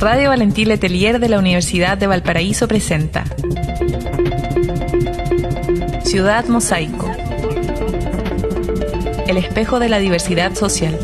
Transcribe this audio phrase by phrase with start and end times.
[0.00, 3.24] Radio Valentín Letelier de la Universidad de Valparaíso presenta
[6.04, 7.10] Ciudad Mosaico,
[9.26, 10.96] el espejo de la diversidad social.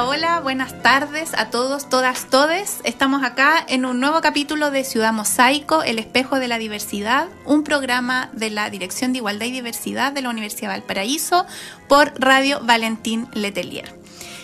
[0.00, 2.78] Hola, buenas tardes a todos, todas, todes.
[2.84, 7.64] Estamos acá en un nuevo capítulo de Ciudad Mosaico, El espejo de la diversidad, un
[7.64, 11.46] programa de la Dirección de Igualdad y Diversidad de la Universidad de Valparaíso
[11.88, 13.92] por Radio Valentín Letelier.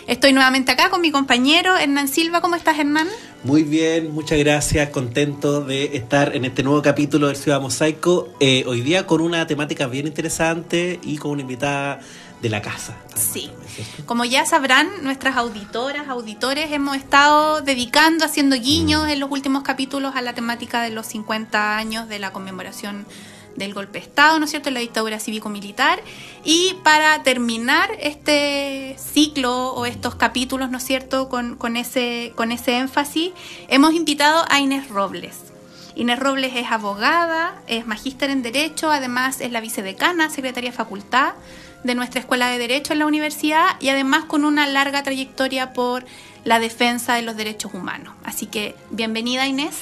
[0.09, 2.41] Estoy nuevamente acá con mi compañero Hernán Silva.
[2.41, 3.09] ¿Cómo estás, Hernán?
[3.45, 4.91] Muy bien, muchas gracias.
[4.91, 8.29] Contento de estar en este nuevo capítulo de Ciudad Mosaico.
[8.41, 12.01] Eh, hoy día con una temática bien interesante y con una invitada
[12.45, 12.95] de la casa.
[13.17, 13.51] Sí.
[14.05, 19.09] Como ya sabrán, nuestras auditoras, auditores, hemos estado dedicando, haciendo guiños mm.
[19.09, 23.07] en los últimos capítulos a la temática de los 50 años de la conmemoración
[23.57, 26.03] del golpe de Estado, ¿no es cierto?, la dictadura cívico-militar.
[26.45, 32.53] Y para terminar este ciclo o estos capítulos, ¿no es cierto?, con, con, ese, con
[32.53, 33.33] ese énfasis,
[33.69, 35.37] hemos invitado a Inés Robles.
[35.97, 41.33] Inés Robles es abogada, es magíster en Derecho, además es la vicedecana, secretaria de facultad
[41.85, 46.05] de nuestra Escuela de Derecho en la universidad y además con una larga trayectoria por
[46.45, 48.15] la defensa de los derechos humanos.
[48.25, 49.75] Así que bienvenida Inés.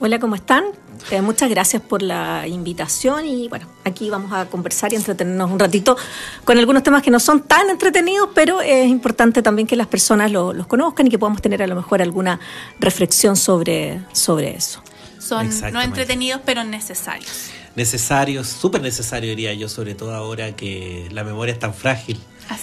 [0.00, 0.64] Hola, ¿cómo están?
[1.10, 5.58] Eh, muchas gracias por la invitación y bueno, aquí vamos a conversar y entretenernos un
[5.58, 5.96] ratito
[6.44, 10.32] con algunos temas que no son tan entretenidos, pero es importante también que las personas
[10.32, 12.40] los conozcan y que podamos tener a lo mejor alguna
[12.80, 14.82] reflexión sobre, sobre eso.
[15.18, 21.22] Son no entretenidos, pero necesarios necesarios, súper necesario diría yo, sobre todo ahora que la
[21.22, 22.18] memoria es tan frágil.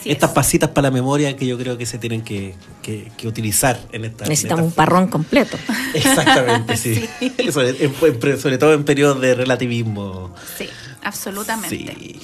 [0.05, 2.55] Estas pasitas para la memoria que yo creo que se tienen que,
[3.23, 4.25] utilizar en esta.
[4.25, 5.57] Necesitamos un parrón completo.
[5.93, 7.07] Exactamente, sí.
[7.51, 10.33] sobre, todo en periodos de relativismo.
[10.57, 10.67] Sí,
[11.03, 12.15] absolutamente.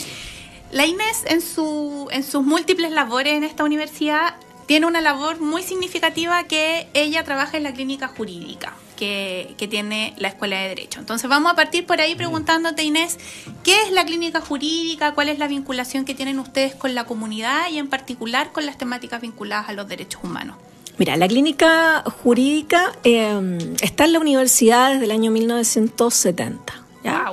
[0.72, 4.36] La Inés, en, su, en sus múltiples labores en esta universidad,
[4.66, 10.28] tiene una labor muy significativa que ella trabaja en la clínica jurídica que, tiene la
[10.28, 11.00] Escuela de Derecho.
[11.00, 13.18] Entonces vamos a partir por ahí preguntándote, Inés,
[13.64, 15.14] ¿qué es la clínica jurídica?
[15.14, 18.78] ¿Cuál es la vinculación que tienen ustedes con la comunidad y en particular con las
[18.78, 20.58] temáticas vinculadas a los derechos humanos?
[20.98, 26.74] Mira, la clínica jurídica eh, está en la universidad desde el año 1970.
[27.04, 27.32] ¿ya?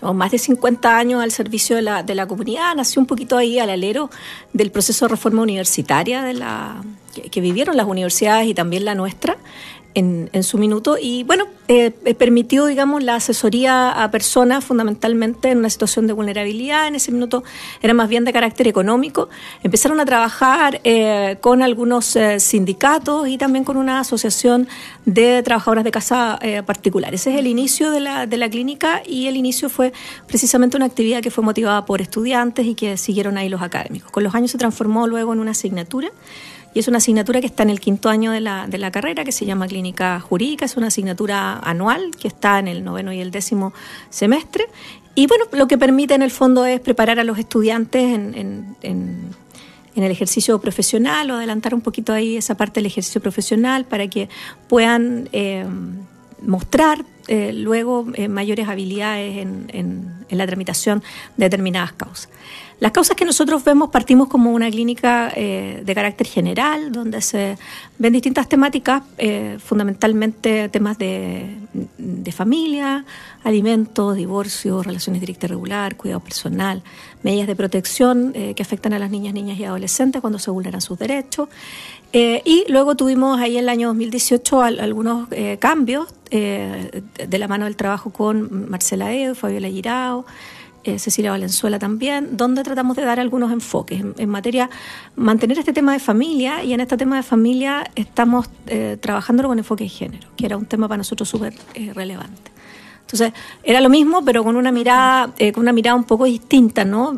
[0.00, 0.14] Wow.
[0.14, 3.58] más de 50 años al servicio de la, de la comunidad, nació un poquito ahí
[3.58, 4.08] al alero
[4.54, 9.36] del proceso de reforma universitaria de la, que, vivieron las universidades y también la nuestra
[9.94, 15.48] en, en su minuto y bueno, eh, eh, permitió, digamos, la asesoría a personas fundamentalmente
[15.48, 16.88] en una situación de vulnerabilidad.
[16.88, 17.44] En ese minuto
[17.80, 19.30] era más bien de carácter económico.
[19.62, 24.68] Empezaron a trabajar eh, con algunos sindicatos y también con una asociación
[25.06, 27.14] de trabajadoras de casa particular.
[27.14, 29.92] Ese es el inicio de la, de la clínica y el inicio fue
[30.26, 34.10] precisamente una actividad que fue motivada por estudiantes y que siguieron ahí los académicos.
[34.10, 36.10] Con los años se transformó luego en una asignatura
[36.74, 39.24] y es una asignatura que está en el quinto año de la, de la carrera,
[39.24, 43.20] que se llama Clínica Jurídica, es una asignatura anual que está en el noveno y
[43.20, 43.72] el décimo
[44.10, 44.66] semestre.
[45.14, 48.76] Y bueno, lo que permite en el fondo es preparar a los estudiantes en, en,
[48.82, 54.08] en, el ejercicio profesional o adelantar un poquito ahí esa parte del ejercicio profesional para
[54.08, 54.30] que
[54.68, 55.66] puedan eh,
[56.40, 61.02] mostrar eh, luego eh, mayores habilidades en, en, la tramitación
[61.36, 62.30] de determinadas causas.
[62.82, 67.56] Las causas que nosotros vemos partimos como una clínica eh, de carácter general, donde se
[67.96, 71.58] ven distintas temáticas, eh, fundamentalmente temas de,
[72.32, 73.04] familia,
[73.44, 76.82] alimentos, divorcio, relaciones directas y regular, cuidado personal,
[77.22, 80.80] medidas de protección eh, que afectan a las niñas, niñas y adolescentes cuando se vulneran
[80.80, 81.48] sus derechos.
[82.12, 85.28] y luego tuvimos ahí en el año 2018 algunos
[85.60, 90.26] cambios de la mano del trabajo con Marcela Edo, Fabiola Girao,
[90.84, 94.68] eh, Cecilia Valenzuela también, donde tratamos de dar algunos enfoques en, materia,
[95.14, 99.58] mantener este tema de familia y en este tema de familia estamos eh, trabajándolo con
[99.58, 102.50] enfoque de género, que era un tema para nosotros súper eh, relevante.
[103.02, 106.84] Entonces, era lo mismo, pero con una mirada, eh, con una mirada un poco distinta,
[106.84, 107.16] ¿no?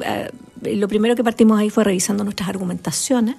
[0.62, 3.36] lo primero que partimos ahí fue revisando nuestras argumentaciones.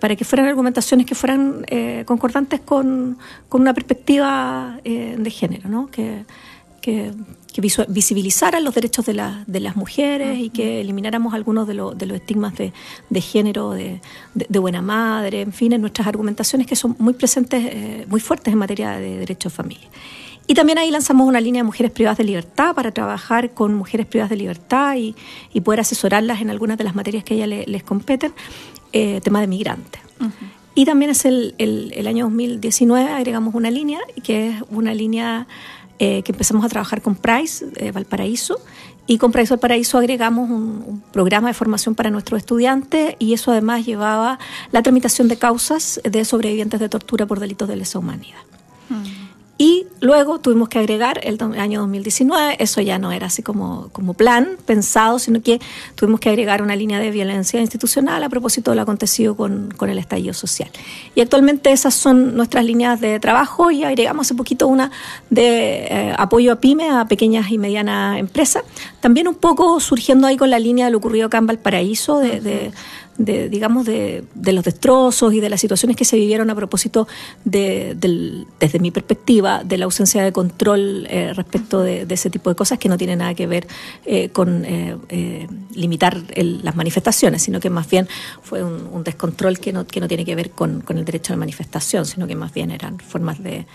[0.00, 1.64] para que fueran argumentaciones que fueran
[2.04, 3.18] concordantes con,
[3.48, 5.88] con, una perspectiva de género, ¿no?
[5.90, 6.24] que,
[7.60, 12.54] visibilizaran los derechos de, de las mujeres y que elimináramos algunos de, de los estigmas
[12.56, 14.00] de, género, de,
[14.58, 18.58] buena madre, en fin, en nuestras argumentaciones que son muy presentes, eh, muy fuertes en
[18.58, 19.88] materia de derechos de familia.
[20.46, 24.06] Y también ahí lanzamos una línea de mujeres privadas de libertad para trabajar con mujeres
[24.06, 25.14] privadas de libertad y,
[25.60, 28.32] poder asesorarlas en algunas de las materias que a ellas les competen,
[28.92, 30.00] eh, tema de migrantes.
[30.74, 35.46] Y también es el, el, el, año 2019 agregamos una línea, que es una línea
[35.98, 38.58] que empezamos a trabajar con Price Valparaíso
[39.06, 43.84] y con Price Valparaíso agregamos un, programa de formación para nuestros estudiantes y eso además
[43.84, 44.38] llevaba
[44.70, 48.40] la tramitación de causas de sobrevivientes de tortura por delitos de lesa humanidad.
[48.88, 49.21] Mm.
[49.62, 54.14] Y luego tuvimos que agregar el, año 2019, eso ya no era así como, como
[54.14, 55.60] plan pensado, sino que
[55.94, 59.88] tuvimos que agregar una línea de violencia institucional a propósito de lo acontecido con, con
[59.88, 60.68] el estallido social.
[61.14, 64.90] Y actualmente esas son nuestras líneas de trabajo y agregamos hace poquito una
[65.30, 68.64] de eh, apoyo a pyme, a pequeñas y medianas empresas,
[68.98, 72.40] también un poco surgiendo ahí con la línea de lo ocurrido acá en Valparaíso, de,
[72.40, 72.72] de
[73.18, 77.06] de, digamos, de, de, los destrozos y de las situaciones que se vivieron a propósito
[77.44, 82.50] de, del, desde mi perspectiva, de la ausencia de control eh, respecto de, ese tipo
[82.50, 83.66] de cosas que no tiene nada que ver
[84.04, 88.08] eh, con eh, limitar las manifestaciones, sino que más bien
[88.42, 91.36] fue un, descontrol que no, que no tiene que ver con, con el derecho a
[91.36, 93.66] la manifestación, sino que más bien eran formas de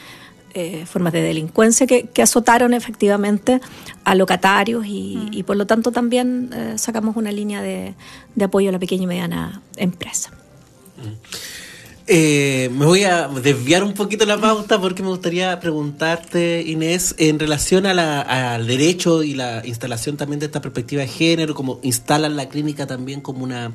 [0.58, 3.62] eh, formas de delincuencia que, azotaron efectivamente
[4.04, 5.44] a locatarios y, mm.
[5.44, 7.94] por lo tanto también eh, sacamos una línea de,
[8.44, 10.32] apoyo a la pequeña y mediana empresa.
[10.98, 11.14] Mm.
[12.10, 17.38] Eh, me voy a desviar un poquito la pauta porque me gustaría preguntarte, Inés, en
[17.38, 22.48] relación al derecho y la instalación también de esta perspectiva de género, como instalan la
[22.48, 23.74] clínica también como una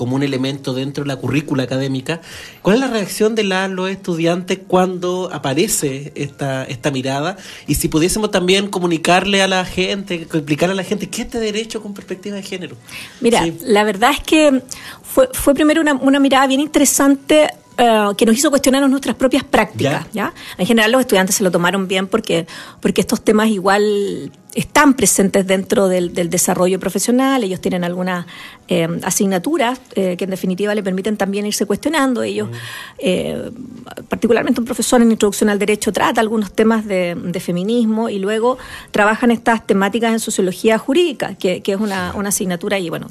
[0.00, 2.22] como un elemento dentro de la currícula académica.
[2.62, 7.36] ¿Cuál es la reacción de los estudiantes cuando aparece esta, esta mirada?
[7.66, 11.38] Y si pudiésemos también comunicarle a la gente, explicarle a la gente qué es este
[11.38, 12.76] derecho con perspectiva de género.
[13.20, 14.62] Mira, la verdad es que
[15.02, 19.44] fue, fue primero una, una mirada bien interesante eh, que nos hizo cuestionarnos nuestras propias
[19.44, 20.06] prácticas.
[20.14, 20.32] ¿Ya?
[20.56, 22.46] En general los estudiantes se lo tomaron bien porque,
[22.80, 28.26] porque estos temas igual están presentes dentro del, desarrollo profesional, ellos tienen algunas
[28.68, 32.22] eh, asignaturas eh, que en definitiva le permiten también irse cuestionando.
[32.22, 34.04] Ellos, mm.
[34.08, 38.58] particularmente un profesor en Introducción al Derecho, trata algunos temas de, feminismo y luego
[38.90, 43.08] trabajan estas temáticas en sociología jurídica, que, que es una, una asignatura y bueno,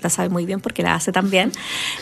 [0.00, 1.52] la sabe muy bien porque la hace también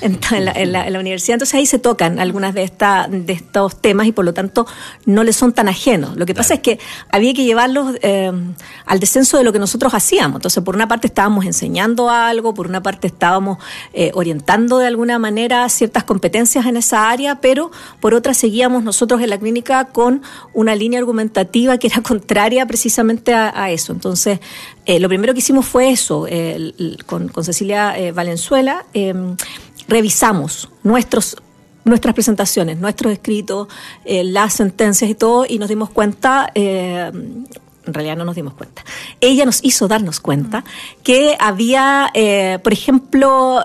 [0.00, 1.34] en, la, en, la, universidad.
[1.34, 4.66] Entonces ahí se tocan algunas de, esta, de estos temas y por lo tanto
[5.04, 6.16] no les son tan ajenos.
[6.16, 6.78] Lo que pasa es que
[7.10, 8.31] había que llevarlos eh,
[8.84, 10.37] al descenso de lo que nosotros hacíamos.
[10.37, 13.58] Entonces por una parte estábamos enseñando algo, por una parte estábamos
[13.93, 17.70] eh, orientando de alguna manera ciertas competencias en esa área, pero
[18.00, 20.22] por otra seguíamos nosotros en la clínica con
[20.52, 23.93] una línea argumentativa que era contraria precisamente a, eso.
[23.93, 24.38] Entonces
[24.84, 26.26] eh, lo primero que hicimos fue eso,
[27.06, 29.37] con, con Cecilia eh, Valenzuela, em,
[29.88, 31.37] revisamos nuestros
[31.85, 33.69] nuestras presentaciones, nuestros escritos,
[34.05, 38.55] eh, las sentencias y todo, y nos dimos cuenta, eh, en realidad no nos dimos
[38.55, 38.85] cuenta,
[39.21, 40.65] ella nos hizo darnos cuenta
[41.05, 42.11] que había,
[42.65, 43.65] por ejemplo,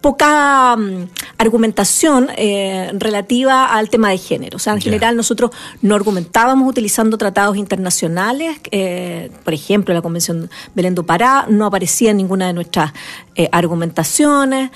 [0.00, 1.08] poca mm,
[1.38, 4.56] argumentación eh, relativa al tema de género.
[4.56, 5.50] O sea, en general nosotros
[5.82, 12.10] no argumentábamos utilizando tratados internacionales, eh, por ejemplo, la Convención Belén do Pará no aparecía
[12.10, 12.92] en ninguna de nuestras
[13.38, 14.70] eh, argumentaciones,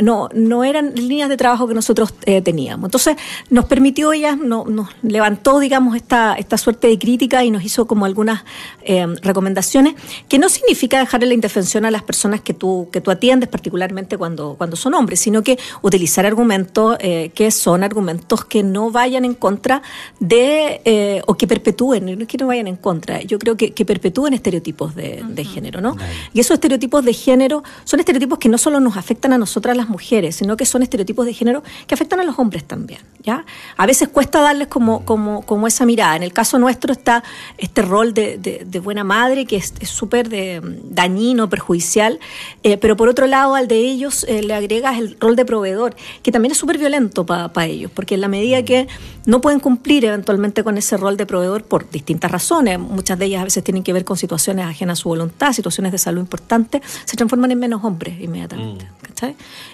[0.00, 2.14] no, no eran líneas de trabajo que nosotros
[2.44, 2.86] teníamos.
[2.86, 3.16] Entonces,
[3.50, 8.06] nos permitió ella, nos levantó, digamos, esta, esta suerte de crítica y nos hizo como
[8.06, 8.44] algunas
[9.22, 9.94] recomendaciones,
[10.28, 14.16] que no significa dejarle la indefensión a las personas que tú, que tú atiendes, particularmente
[14.16, 19.24] cuando, cuando son hombres, sino que utilizar argumentos eh, que son argumentos que no vayan
[19.24, 19.82] en contra
[20.20, 23.72] de, eh, o que perpetúen, no es que no vayan en contra, yo creo que,
[23.72, 25.96] que perpetúen estereotipos de, género, ¿no?
[26.32, 29.88] Y esos estereotipos de género son estereotipos que no solo nos afectan a nosotras las
[29.88, 33.44] mujeres, sino que son estereotipos de género que afectan a los hombres también, ¿ya?
[33.76, 36.16] A veces cuesta darles como, como, como esa mirada.
[36.16, 37.22] En el caso nuestro está
[37.58, 40.28] este rol de, buena madre que es súper
[40.84, 42.18] dañino, perjudicial,
[42.62, 45.94] eh, pero por otro lado al de ellos eh, le agregas el rol de proveedor,
[46.22, 48.88] que también es súper violento para ellos, porque en la medida que
[49.26, 53.42] no pueden cumplir eventualmente con ese rol de proveedor por distintas razones, muchas de ellas
[53.42, 56.82] a veces tienen que ver con situaciones ajenas a su voluntad, situaciones de salud importantes,
[57.04, 58.86] se transforman en menos hombres inmediatamente.
[58.86, 59.01] Mm.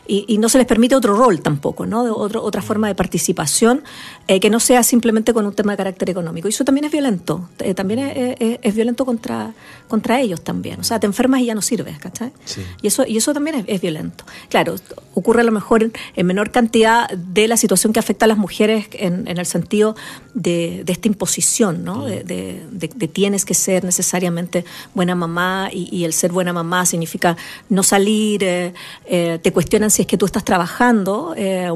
[0.07, 2.05] Y, no se les permite otro rol tampoco, ¿no?
[2.05, 3.83] De otro, otra forma de participación
[4.29, 6.49] eh, que no sea simplemente con un tema de carácter económico.
[6.49, 9.53] Y eso también es violento, eh, también es, violento contra,
[9.89, 10.81] contra ellos también.
[10.81, 12.33] O sea, te enfermas y ya no sirves, ¿cachai?
[12.83, 14.25] Y, eso, y eso también es violento.
[14.49, 14.77] Claro,
[15.15, 18.87] ocurre a lo mejor en menor cantidad de la situación que afecta a las mujeres
[18.93, 19.97] en, el sentido
[20.35, 22.05] de, esta imposición, ¿no?
[22.05, 22.63] De,
[23.13, 24.65] tienes que ser necesariamente
[24.95, 27.37] buena mamá y, el ser buena mamá significa
[27.69, 28.73] no salir, eh,
[29.07, 31.35] eh, te cuestionan si es que tú estás trabajando.
[31.37, 31.71] Eh,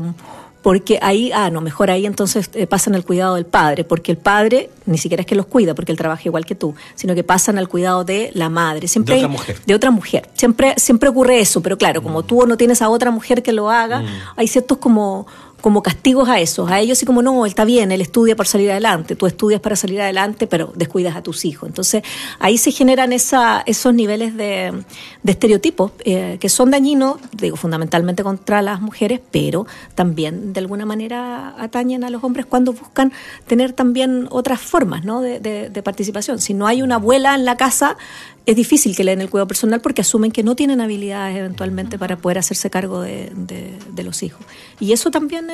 [0.62, 4.18] porque ahí, ah, no, mejor ahí entonces eh, pasan al cuidado del padre, porque el
[4.18, 7.24] padre ni siquiera es que los cuida, porque él trabaja igual que tú, sino que
[7.24, 8.86] pasan al cuidado de la madre.
[8.86, 9.58] Siempre de otra mujer.
[9.66, 10.28] De otra mujer.
[10.34, 12.26] Siempre, siempre ocurre eso, pero claro, como mm.
[12.26, 14.06] tú no tienes a otra mujer que lo haga, mm.
[14.36, 15.26] hay ciertos como
[15.62, 18.48] como castigos a esos, a ellos y como no, él está bien, él estudia para
[18.48, 21.68] salir adelante, tú estudias para salir adelante, pero descuidas a tus hijos.
[21.68, 22.02] Entonces
[22.40, 24.84] ahí se generan esa, esos niveles de,
[25.24, 31.54] estereotipos eh, que son dañinos, digo, fundamentalmente contra las mujeres, pero también de alguna manera
[31.58, 33.12] atañen a los hombres cuando buscan
[33.46, 35.20] tener también otras formas ¿no?
[35.20, 36.40] de, de participación.
[36.40, 37.96] Si no hay una abuela en la casa,
[38.46, 41.98] es difícil que le den el cuidado personal porque asumen que no tienen habilidades eventualmente
[41.98, 43.32] para poder hacerse cargo de,
[44.02, 44.44] los hijos.
[44.80, 45.48] Y eso también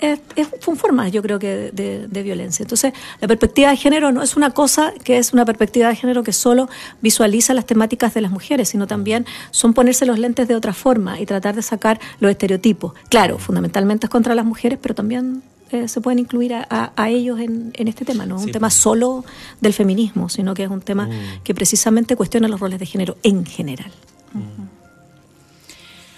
[0.00, 2.62] es, es, una forma, yo creo que, de, violencia.
[2.62, 6.22] Entonces, la perspectiva de género no es una cosa que es una perspectiva de género
[6.22, 6.68] que solo
[7.02, 11.20] visualiza las temáticas de las mujeres, sino también son ponerse los lentes de otra forma
[11.20, 12.94] y tratar de sacar los estereotipos.
[13.10, 17.72] Claro, fundamentalmente es contra las mujeres, pero también eh, se pueden incluir a, ellos en,
[17.74, 18.26] este tema.
[18.26, 19.24] No es un tema solo
[19.60, 21.42] del feminismo, sino que es un tema mm.
[21.42, 23.90] que precisamente cuestiona los roles de género en general.
[24.32, 24.72] Mm.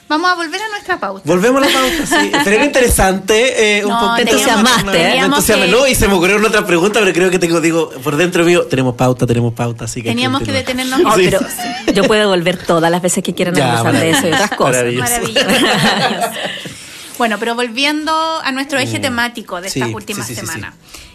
[0.07, 1.23] Vamos a volver a nuestra pauta.
[1.25, 2.31] Volvemos a la pauta, sí.
[2.45, 3.79] Pero era interesante.
[3.79, 5.19] Eh, un poco entusiasmaste.
[5.19, 5.91] ¿eh?
[5.91, 8.95] y se me ocurrió otra pregunta, pero creo que tengo, digo, por dentro mío, tenemos
[8.95, 10.11] pauta, tenemos pauta, así que.
[10.11, 11.01] Teníamos que, detenernos.
[11.17, 11.41] pero
[11.95, 14.75] yo puedo volver todas las veces que quieran hablar de eso y otras cosas.
[14.75, 15.15] Maravilloso.
[17.19, 19.03] Bueno, pero volviendo a nuestro eje mm.
[19.03, 20.75] temático de estas últimas semanas.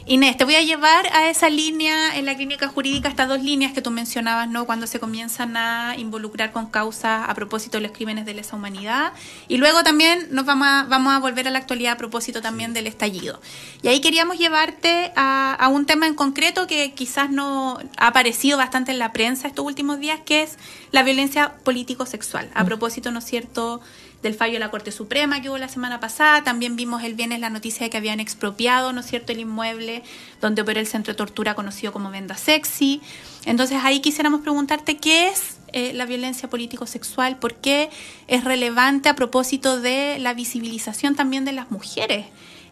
[0.09, 3.73] Inés, te voy a llevar a esa línea en la clínica jurídica, estas dos líneas
[3.73, 4.65] que tú mencionabas, ¿no?
[4.65, 9.13] Cuando se comienzan a involucrar con causas a propósito de los crímenes de lesa humanidad.
[9.47, 12.73] Y luego también nos vamos a, vamos a volver a la actualidad a propósito también
[12.73, 13.39] del estallido.
[13.83, 18.57] Y ahí queríamos llevarte a, a un tema en concreto que quizás no ha aparecido
[18.57, 20.57] bastante en la prensa estos últimos días, que es
[20.91, 22.49] la violencia político-sexual.
[22.55, 22.65] A mm.
[22.65, 23.79] propósito, ¿no es cierto?,
[24.21, 26.43] del fallo de la Corte Suprema que hubo la semana pasada.
[26.43, 30.03] También vimos el viernes la noticia de que habían expropiado, ¿no cierto?, el inmueble
[30.41, 33.01] donde opera el centro de tortura conocido como Venda Sexy.
[33.45, 37.89] Entonces ahí quisiéramos preguntarte qué es eh, la violencia político-sexual, por qué
[38.27, 42.25] es relevante a propósito de la visibilización también de las mujeres.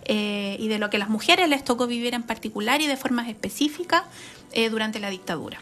[0.09, 3.27] Eh, y de lo que las mujeres les tocó vivir en particular y de formas
[3.27, 4.03] específicas
[4.53, 5.61] eh, durante la dictadura.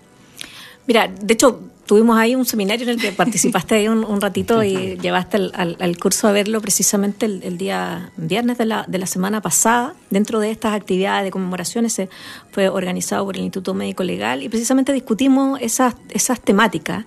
[0.88, 4.98] Mira, de hecho, tuvimos ahí un seminario en el que participaste ahí un, ratito y
[4.98, 9.94] llevaste al, curso a verlo precisamente el, día viernes de la, de la, semana pasada.
[10.10, 12.10] Dentro de estas actividades de conmemoraciones se
[12.52, 17.06] fue organizado por el Instituto Médico Legal y precisamente discutimos esas, esas temáticas.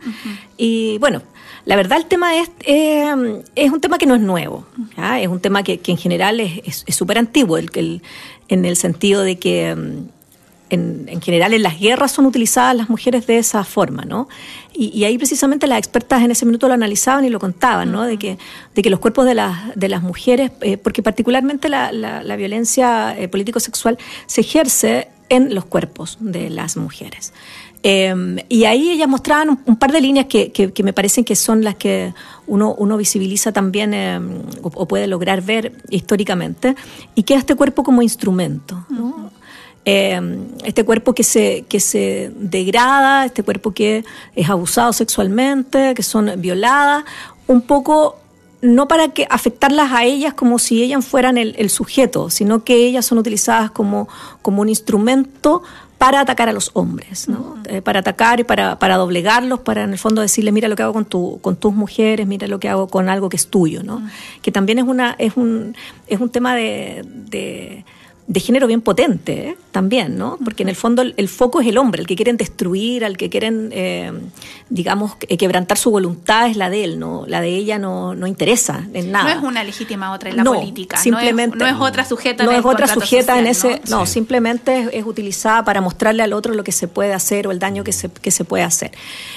[0.56, 1.22] Y bueno,
[1.64, 4.66] la verdad el tema es, eh, es un tema que no es nuevo,
[4.96, 8.02] es un tema que, en general es súper antiguo, el, el,
[8.48, 9.76] en el sentido de que
[10.70, 14.28] mm, en, general en las guerras son utilizadas las mujeres de esa forma, ¿no?
[14.74, 18.04] Y, ahí precisamente las expertas en ese minuto lo analizaban y lo contaban, ¿no?
[18.04, 18.38] De que,
[18.74, 23.18] de que los cuerpos de las, de las mujeres, eh, porque particularmente la, la, violencia
[23.18, 27.32] eh, político-sexual se ejerce en los cuerpos de las mujeres.
[27.82, 31.62] Em, y ahí ellas mostraban un, par de líneas que, que, me parecen que son
[31.62, 32.12] las que
[32.46, 36.74] uno, uno visibiliza también em, o, puede lograr ver históricamente,
[37.14, 38.84] y que es este cuerpo como instrumento.
[38.88, 39.30] ¿no?
[39.90, 40.20] Eh,
[40.64, 44.04] este cuerpo que se, que se degrada, este cuerpo que
[44.36, 47.04] es abusado sexualmente, que son violadas,
[47.46, 48.18] un poco
[48.60, 53.06] no para que afectarlas a ellas como si ellas fueran el, sujeto, sino que ellas
[53.06, 54.10] son utilizadas como,
[54.42, 55.62] como un instrumento
[55.96, 57.26] para atacar a los hombres,
[57.64, 60.82] eh, para atacar y para, para, doblegarlos, para en el fondo decirle, mira lo que
[60.82, 63.82] hago con, tu, con tus mujeres, mira lo que hago con algo que es tuyo,
[63.82, 64.02] ¿no?
[64.42, 65.74] Que también es, una, es, un,
[66.08, 67.84] es un tema de de
[68.34, 69.56] género bien potente ¿eh?
[69.72, 70.38] también, ¿no?
[70.44, 73.30] Porque en el fondo el, foco es el hombre, el que quieren destruir, al que
[73.30, 74.12] quieren, eh,
[74.68, 77.24] digamos, quebrantar su voluntad es la de él, ¿no?
[77.26, 79.34] La de ella no, no interesa en nada.
[79.34, 80.98] No es una legítima otra en la política.
[80.98, 83.80] Simplemente, no es, otra sujeta no es otra sujeta en ese.
[83.88, 87.58] No, simplemente es, utilizada para mostrarle al otro lo que se puede hacer o el
[87.58, 88.92] daño que se, que se puede hacer.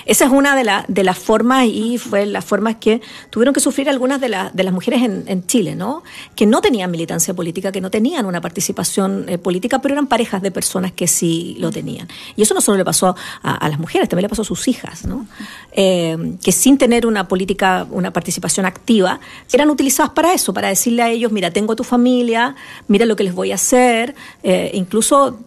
[0.05, 3.61] Esa es una de, la, de las formas y fue las formas que tuvieron que
[3.61, 6.03] sufrir algunas de, de las mujeres en, en Chile, ¿no?
[6.35, 8.80] Que no tenían militancia política, que no tenían una participación
[9.27, 12.07] eh, política, pero eran parejas de personas que sí lo tenían.
[12.35, 15.05] Y eso no solo le pasó a, las mujeres, también le pasó a sus hijas,
[15.05, 15.25] ¿no?
[15.71, 19.19] Eh, que sin tener una política, una participación activa,
[19.51, 22.55] eran utilizadas para eso, para decirle a ellos, mira, tengo tu familia,
[22.87, 24.15] mira lo que les voy a hacer.
[24.43, 25.39] Eh, incluso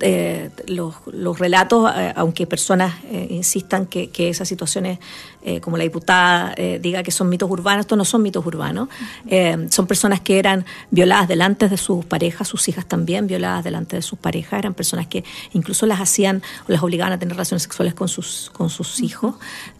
[0.66, 2.94] los, relatos, aunque personas
[3.28, 4.98] insistan que, que esas situaciones
[5.46, 8.88] eh, como la diputada eh, diga que son mitos urbanos, estos no son mitos urbanos,
[9.26, 13.96] eh, son personas que eran violadas delante de sus parejas, sus hijas también violadas delante
[13.96, 15.22] de sus parejas, eran personas que
[15.52, 19.34] incluso las hacían o las obligaban a tener relaciones sexuales con sus, con sus hijos,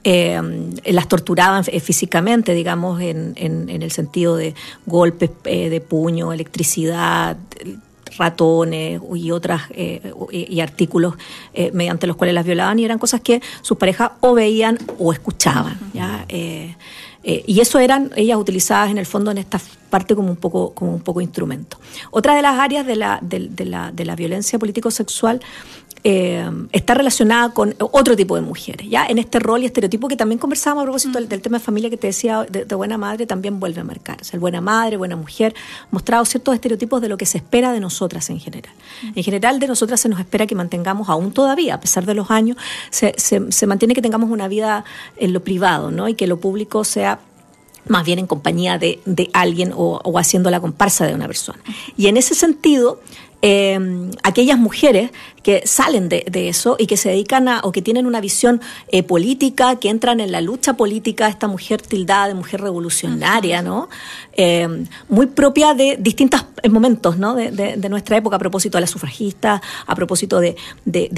[0.05, 4.55] las torturaban físicamente, digamos, en, en, en, el sentido de
[4.85, 7.39] golpes de puño, electricidad,
[8.17, 11.15] ratones y otras eh, y, artículos
[11.53, 15.13] eh, mediante los cuales las violaban y eran cosas que sus parejas o veían o
[15.13, 15.79] escuchaban.
[15.93, 16.27] ¿ya?
[17.25, 20.75] Eh, y eso eran ellas utilizadas en el fondo en esta parte como un poco,
[20.75, 21.79] como un poco instrumento.
[22.11, 25.41] Otra de las áreas de la, de, la, de la violencia político-sexual
[26.07, 29.07] eh, está relacionada con otro tipo de mujeres, ¿ya?
[29.07, 31.97] En este rol y estereotipo que también conversábamos a propósito del, tema de familia que
[31.97, 34.19] te decía de, buena madre, también vuelve a marcar.
[34.21, 35.55] O sea, el buena madre, buena mujer,
[35.91, 38.75] mostrado ciertos estereotipos de lo que se espera de nosotras en general.
[39.15, 42.31] En general, de nosotras se nos espera que mantengamos aún todavía, a pesar de los
[42.31, 42.59] años,
[42.91, 44.85] se, se, mantiene que tengamos una vida
[45.17, 46.07] en lo privado, ¿no?
[46.09, 47.14] Y que lo público sea
[47.89, 51.59] más bien en compañía de, de alguien o, haciendo la comparsa de una persona.
[51.97, 53.01] Y en ese sentido,
[53.43, 53.79] eh,
[54.23, 55.11] aquellas mujeres
[55.45, 59.03] que salen de, eso y que se dedican a, o que tienen una visión eh,
[59.03, 63.89] política, que entran en la lucha política, esta mujer tildada de mujer revolucionaria, ¿no?
[64.33, 67.35] Eh, muy propia de distintos momentos, ¿no?
[67.35, 70.57] De, nuestra época, a propósito de la sufragista, a propósito de,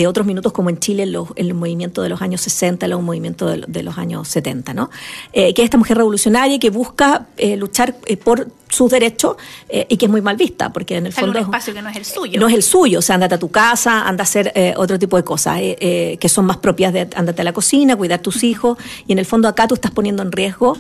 [0.07, 3.83] otros minutos como en Chile, en, el movimiento de los años 60, el movimiento de,
[3.85, 4.91] los años 70, ¿no?
[5.33, 9.37] que es esta mujer revolucionaria que busca luchar por sus derechos
[9.71, 11.39] y que es muy mal vista, porque en el fondo...
[11.39, 12.41] un espacio que no es el suyo.
[12.41, 14.99] No es el suyo, o sea, andate a tu casa, anda a hacer eh, otro
[14.99, 18.21] tipo de cosas eh, eh, que son más propias de andate a la cocina, cuidar
[18.21, 20.77] tus hijos, y en el fondo acá tú estás poniendo en riesgo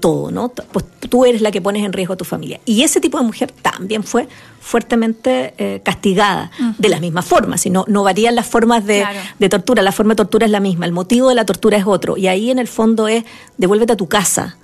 [0.00, 0.48] todo, ¿no?
[0.48, 2.58] Pues tú eres la que pones en riesgo a tu familia.
[2.64, 7.84] Y ese tipo de mujer también fue fuertemente castigada, de la misma forma, si no,
[7.86, 9.04] no varían las formas de,
[9.38, 11.86] de tortura, la forma de tortura es la misma, el motivo de la tortura es
[11.86, 13.24] otro, y ahí en el fondo es
[13.58, 14.56] devuélvete a tu casa,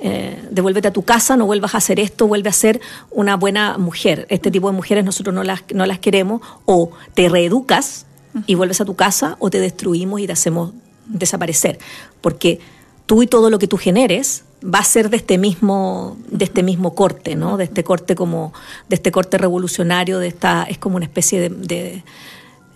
[0.00, 3.78] eh, devuélvete a tu casa, no vuelvas a hacer esto, vuelve a ser una buena
[3.78, 4.26] mujer.
[4.30, 8.06] Este tipo de mujeres nosotros no las, no las queremos, o te reeducas
[8.46, 10.72] y vuelves a tu casa, o te destruimos y te hacemos
[11.06, 11.78] desaparecer.
[12.20, 12.60] Porque
[13.06, 16.64] tú y todo lo que tú generes va a ser de este mismo de este
[16.64, 18.52] mismo corte no de este corte como
[18.88, 22.02] de este corte revolucionario de esta es como una especie de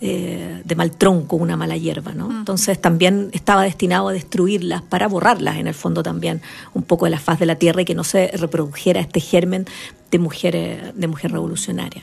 [0.05, 2.29] eh, de mal tronco, una mala hierba, ¿no?
[2.29, 6.43] Entonces también estaba destinado a destruirlas para borrarlas, en el fondo también,
[6.75, 9.65] un poco de la faz de la tierra y que no se reprodujera este germen
[10.11, 12.03] de mujer, de mujer revolucionaria.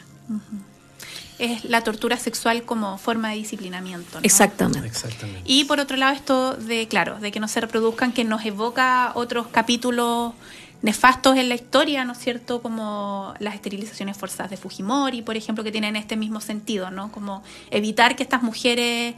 [1.39, 4.19] Es la tortura sexual como forma de disciplinamiento.
[4.23, 4.87] Exactamente.
[4.87, 5.41] Exactamente.
[5.43, 9.11] Y por otro lado, esto de, claro, de que no se reproduzcan, que nos evoca
[9.13, 10.35] otros capítulos
[10.81, 12.61] nefastos en la historia, ¿no es cierto?
[12.61, 17.11] Como las esterilizaciones forzadas de Fujimori, por ejemplo, que tienen este mismo sentido, ¿no?
[17.11, 19.15] Como evitar que estas mujeres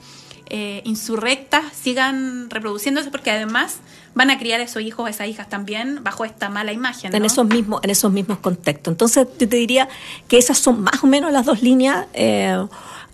[0.53, 3.77] eh, insurrectas sigan reproduciéndose porque además
[4.15, 7.15] van a criar a esos hijos, a esas hijas también bajo esta mala imagen.
[7.15, 8.91] En esos mismos, en esos mismos contextos.
[8.91, 9.87] Entonces, yo te diría
[10.27, 12.57] que esas son más o menos las dos líneas eh,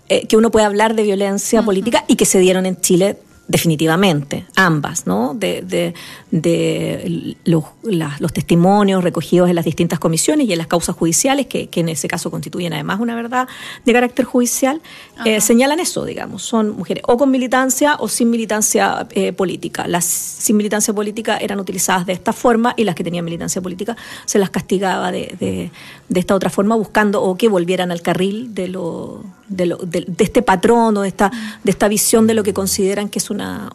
[0.08, 4.44] eh, que uno puede hablar de violencia política y que se dieron en Chile definitivamente,
[4.54, 5.32] ambas, ¿no?
[5.34, 5.94] De, de,
[6.30, 11.68] de los, los, testimonios recogidos en las distintas comisiones y en las causas judiciales, que,
[11.68, 13.48] que en ese caso constituyen además una verdad
[13.86, 14.82] de carácter judicial,
[15.24, 19.88] eh, señalan eso, digamos, son mujeres o con militancia o sin militancia eh, política.
[19.88, 23.96] Las sin militancia política eran utilizadas de esta forma y las que tenían militancia política
[24.26, 25.70] se las castigaba de, de,
[26.08, 30.06] de esta otra forma, buscando o que volvieran al carril de lo de, lo, de,
[30.18, 31.30] este patrón o de esta,
[31.64, 33.72] de esta visión de lo que consideran que es una,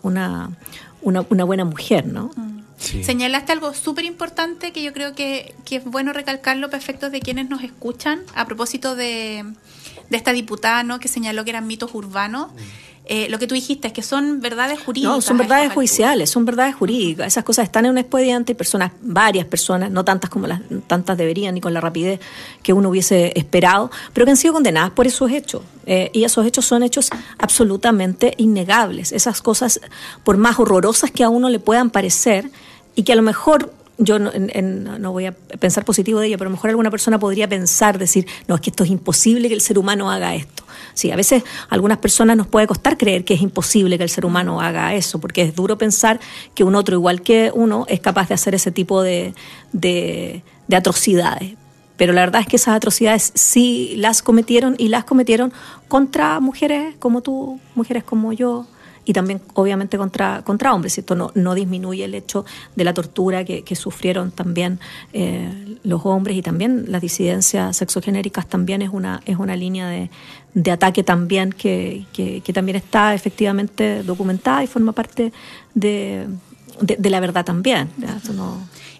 [1.01, 2.31] una, una, buena mujer, ¿no?
[2.77, 7.21] Señalaste algo súper importante que yo creo que, que, es bueno recalcarlo para efectos de
[7.21, 9.45] quienes nos escuchan a propósito de,
[10.09, 10.99] de esta diputada ¿no?
[10.99, 12.51] que señaló que eran mitos urbanos.
[13.05, 15.15] Eh, lo que tú dijiste es que son verdades jurídicas.
[15.15, 17.27] No, son verdades judiciales, son verdades jurídicas.
[17.27, 21.17] Esas cosas están en un expediente y personas, varias personas, no tantas como las tantas
[21.17, 22.21] deberían ni con la rapidez
[22.61, 25.63] que uno hubiese esperado, pero que han sido condenadas por esos hechos.
[25.85, 29.11] Eh, y esos hechos son hechos absolutamente innegables.
[29.11, 29.81] Esas cosas,
[30.23, 32.49] por más horrorosas que a uno le puedan parecer
[32.95, 36.47] y que a lo mejor yo no, no, voy a pensar positivo de ella, pero
[36.47, 39.53] a lo mejor alguna persona podría pensar, decir, no, es que esto es imposible que
[39.53, 40.63] el ser humano haga esto.
[40.93, 44.09] Sí, a veces a algunas personas nos puede costar creer que es imposible que el
[44.09, 46.19] ser humano haga eso, porque es duro pensar
[46.55, 49.33] que un otro igual que uno es capaz de hacer ese tipo de,
[49.71, 51.53] de, de atrocidades.
[51.95, 55.53] Pero la verdad es que esas atrocidades sí las cometieron y las cometieron
[55.87, 58.65] contra mujeres como tú, mujeres como yo,
[59.05, 60.97] y también obviamente contra, contra hombres.
[60.97, 64.79] Esto no, no disminuye el hecho de la tortura que, sufrieron también
[65.13, 70.11] eh, los hombres y también las disidencias sexogenéricas también es una, es una línea de,
[70.53, 75.33] de ataque también que, que, que también está efectivamente documentada y forma parte
[75.73, 76.27] de,
[76.79, 77.89] de, la verdad también.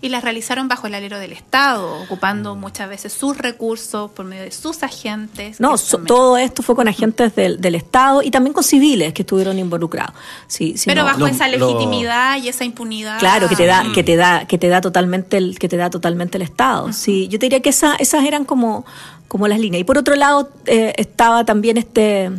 [0.02, 4.44] Y las realizaron bajo el alero del Estado, ocupando muchas veces sus recursos por medio
[4.44, 5.62] de sus agentes.
[5.62, 9.58] No, todo esto fue con agentes del, del, Estado y también con civiles que estuvieron
[9.58, 10.14] involucrados.
[10.48, 13.18] Sí, Pero bajo esa legitimidad y esa impunidad.
[13.20, 15.90] Claro, que te da, que te da, que te da totalmente el, que te da
[15.90, 16.92] totalmente el Estado.
[16.92, 18.86] Sí, yo te diría que esa, esas eran como,
[19.30, 19.80] como las líneas.
[19.80, 22.30] Y por otro lado eh, estaba también este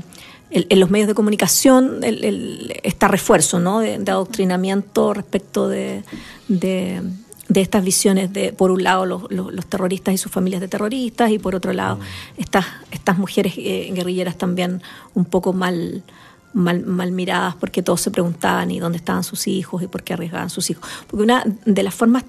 [0.55, 3.81] en los medios de comunicación el, este refuerzo ¿no?
[3.81, 6.05] de, adoctrinamiento respecto de,
[6.47, 7.03] de,
[7.49, 11.31] de estas visiones de, por un lado, los, los, terroristas y sus familias de terroristas,
[11.31, 12.01] y por otro lado, mm.
[12.41, 14.81] estas, estas mujeres eh, guerrilleras también
[15.15, 16.05] un poco mal,
[16.53, 20.13] mal, mal, miradas porque todos se preguntaban y dónde estaban sus hijos y por qué
[20.13, 20.89] arriesgaban sus hijos.
[21.09, 22.25] Porque una de las formas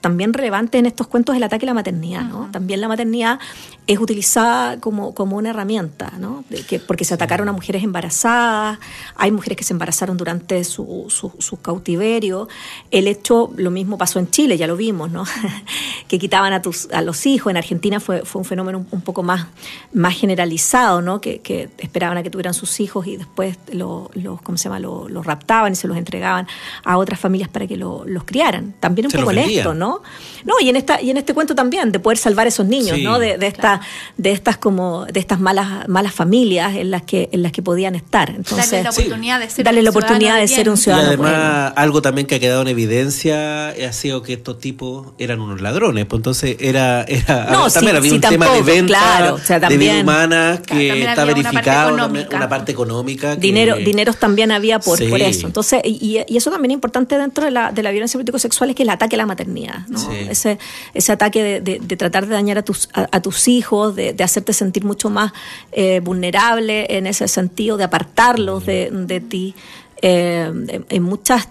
[0.00, 2.48] también relevante en estos cuentos es el ataque a la maternidad, ¿no?
[2.52, 3.40] También la maternidad
[3.86, 6.44] es utilizada como, como una herramienta, ¿no?
[6.50, 8.78] De que, porque se atacaron a mujeres embarazadas,
[9.16, 12.48] hay mujeres que se embarazaron durante su, su, cautiverio.
[12.90, 15.24] El hecho, lo mismo pasó en Chile, ya lo vimos, ¿no?
[16.08, 17.50] que quitaban a, tus, a los hijos.
[17.50, 19.46] En Argentina fue, fue un fenómeno un, poco más,
[19.92, 21.20] más generalizado, ¿no?
[21.20, 24.08] Que, que, esperaban a que tuvieran sus hijos y después los,
[24.42, 24.78] ¿cómo se llama?
[24.78, 26.46] Los lo raptaban y se los entregaban
[26.84, 28.74] a otras familias para que los criaran.
[28.78, 29.87] También un poco esto, ¿no?
[30.44, 30.54] ¿No?
[30.60, 33.18] y en esta y en este cuento también de poder salvar a esos niños, ¿no?
[33.18, 33.54] De, de
[34.16, 37.94] de estas como de estas malas malas familias en las que en las que podían
[37.94, 38.30] estar.
[38.30, 41.10] Entonces, darle la oportunidad de ser darle un la oportunidad de ser un ciudadano.
[41.10, 45.40] Y además algo también que ha quedado en evidencia ha sido que estos tipos eran
[45.40, 49.36] unos ladrones, pues entonces era era no, también había un tema de venta
[49.68, 55.20] de vida humana que está verificado, una parte económica, dinero dineros también había por, por
[55.20, 55.46] eso.
[55.46, 58.70] Entonces y, y, eso también es importante dentro de la, de la violencia político sexual
[58.70, 59.77] es que el ataque a la maternidad.
[60.28, 60.58] Ese,
[60.94, 65.10] ese ataque de, tratar de dañar a tus, a, tus hijos, de, hacerte sentir mucho
[65.10, 65.32] más
[65.72, 69.54] eh, vulnerable en ese sentido, de apartarlos de, ti.
[70.00, 71.48] Eh, en muchas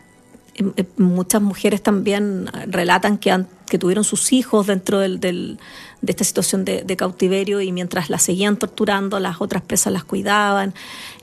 [0.98, 5.60] muchas mujeres también relatan que, han, que tuvieron sus hijos dentro del, del,
[6.02, 10.74] de esta situación de, cautiverio y mientras las seguían torturando, las otras presas las cuidaban.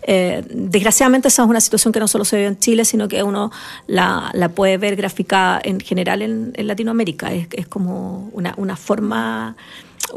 [0.02, 3.22] Eh, desgraciadamente esa es una situación que no solo se ve en Chile, sino que
[3.22, 3.50] uno
[3.86, 7.32] la, la puede ver graficada en general en, Latinoamérica.
[7.32, 9.56] Es, es como una, una forma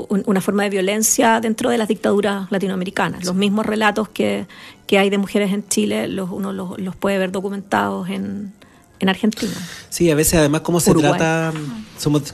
[0.09, 3.25] una forma de violencia dentro de las dictaduras latinoamericanas.
[3.25, 4.45] Los mismos relatos que,
[4.85, 8.53] que hay de mujeres en Chile, los, uno los, los puede ver documentados en,
[8.99, 9.53] en Argentina.
[9.89, 11.53] Sí, a veces además cómo se trata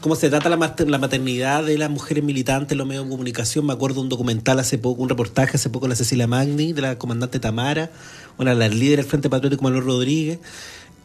[0.02, 0.58] cómo se trata la,
[0.98, 3.66] maternidad de las mujeres militantes en los medios de comunicación.
[3.66, 6.82] Me acuerdo un documental hace poco, un reportaje hace poco de la Cecilia Magni, de
[6.82, 7.92] la comandante Tamara,
[8.38, 10.40] una de las líderes del Frente Patriótico Manuel Rodríguez.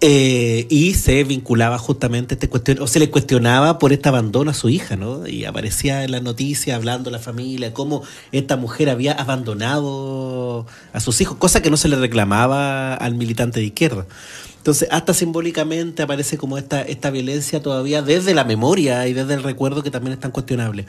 [0.01, 4.55] Eh, y se vinculaba justamente este cuestión, o se le cuestionaba por este abandono a
[4.55, 5.27] su hija, ¿no?
[5.27, 11.01] Y aparecía en las noticias hablando a la familia, cómo esta mujer había abandonado a
[11.01, 14.07] sus hijos, cosa que no se le reclamaba al militante de izquierda.
[14.59, 19.42] Entonces, hasta simbólicamente aparece como esta, esta violencia todavía desde la memoria y desde el
[19.42, 20.87] recuerdo que también es tan cuestionable.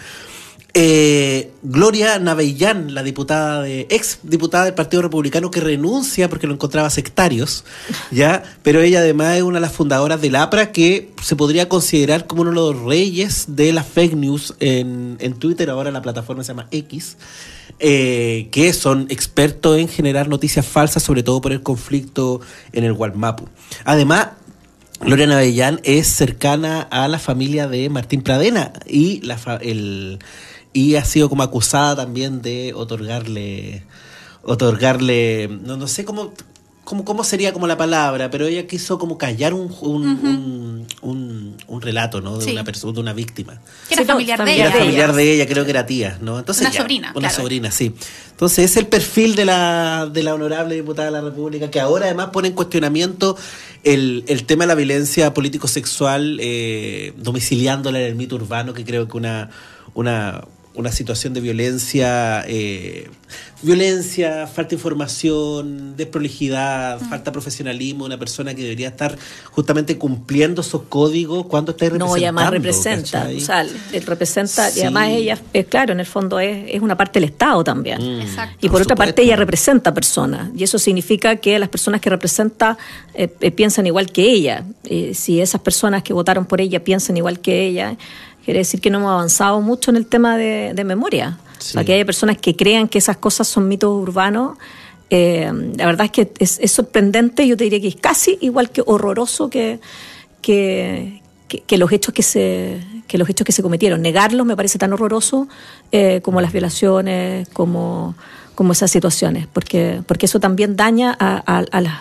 [0.76, 6.54] Eh, Gloria Navellán, la diputada de, ex diputada del Partido Republicano que renuncia porque lo
[6.54, 7.66] encontraba sectarios,
[8.12, 12.28] ya, pero ella además es una de las fundadoras del APRA que se podría considerar
[12.28, 16.44] como uno de los reyes de las fake news en, en Twitter, ahora la plataforma
[16.44, 17.18] se llama X.
[17.78, 22.42] Eh, que son expertos en generar noticias falsas, sobre todo por el conflicto
[22.74, 23.48] en el Gualmapu.
[23.86, 24.30] Además,
[25.02, 30.20] Gloria Avellán es cercana a la familia de Martín Pradena y, la el,
[30.74, 33.84] y ha sido como acusada también de otorgarle
[34.44, 36.34] otorgarle no, no sé cómo
[36.90, 38.32] ¿Cómo, sería como la palabra?
[38.32, 42.40] Pero ella quiso como callar un, un, un, relato, ¿no?
[42.40, 43.62] De una persona, de una víctima.
[43.88, 44.66] Que era familiar de ella.
[44.66, 46.40] Era familiar de ella, creo que era tía, ¿no?
[46.40, 47.14] Entonces, una sobrina.
[47.16, 47.94] Una sobrina, sí.
[48.32, 52.06] Entonces es el perfil de la, de la honorable diputada de la República, que ahora
[52.06, 53.38] además pone en cuestionamiento
[53.84, 59.08] el, el tema de la violencia político-sexual, eh, domiciliándola en el mito urbano, que creo
[59.08, 59.52] que una,
[59.94, 60.42] una
[60.80, 63.10] una situación de violencia, eh,
[63.62, 67.10] violencia, falta de información, desprolijidad, mm.
[67.10, 69.18] falta de profesionalismo, una persona que debería estar
[69.52, 72.16] justamente cumpliendo esos códigos cuando está representando.
[72.16, 73.66] No, y además representa, o sea,
[74.06, 77.62] representa, y además ella, es claro, en el fondo es, es una parte del Estado
[77.62, 78.00] también.
[78.00, 78.22] Mm.
[78.62, 82.78] Y por, otra parte ella representa personas, y eso significa que las personas que representa
[83.14, 84.64] eh, eh, piensan igual que ella.
[85.14, 87.98] si esas personas que votaron por ella piensan igual que ella,
[88.50, 91.38] Quiere decir que no hemos avanzado mucho en el tema de, memoria.
[91.60, 94.58] O sea, que hay personas que crean que esas cosas son mitos urbanos.
[95.12, 98.82] Eh, la verdad es que es, sorprendente, yo te diría que es casi igual que
[98.84, 99.80] horroroso que,
[100.42, 101.22] que,
[101.78, 104.02] los hechos que se que los hechos que se cometieron.
[104.02, 105.48] Negarlos me parece tan horroroso
[105.92, 108.16] eh, como las violaciones, como,
[108.56, 112.00] como esas situaciones, porque, porque eso también daña a, las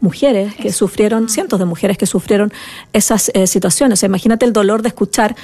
[0.00, 2.52] mujeres que sufrieron, cientos de mujeres que sufrieron
[2.92, 4.02] esas eh, situaciones.
[4.02, 5.36] imagínate el dolor de escuchar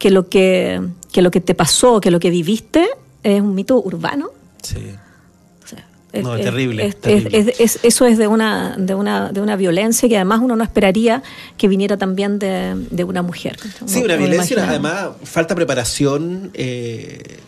[0.00, 0.80] que lo que,
[1.14, 2.88] lo que te pasó, que lo que viviste
[3.22, 4.30] es un mito urbano.
[4.62, 4.94] Sí.
[6.14, 6.96] no, es, terrible,
[7.82, 11.22] eso es de una, de, una, de una violencia que además uno no esperaría
[11.56, 13.58] que viniera también de, una mujer.
[13.84, 16.50] Sí, una violencia, además falta preparación.
[16.54, 17.38] Eh,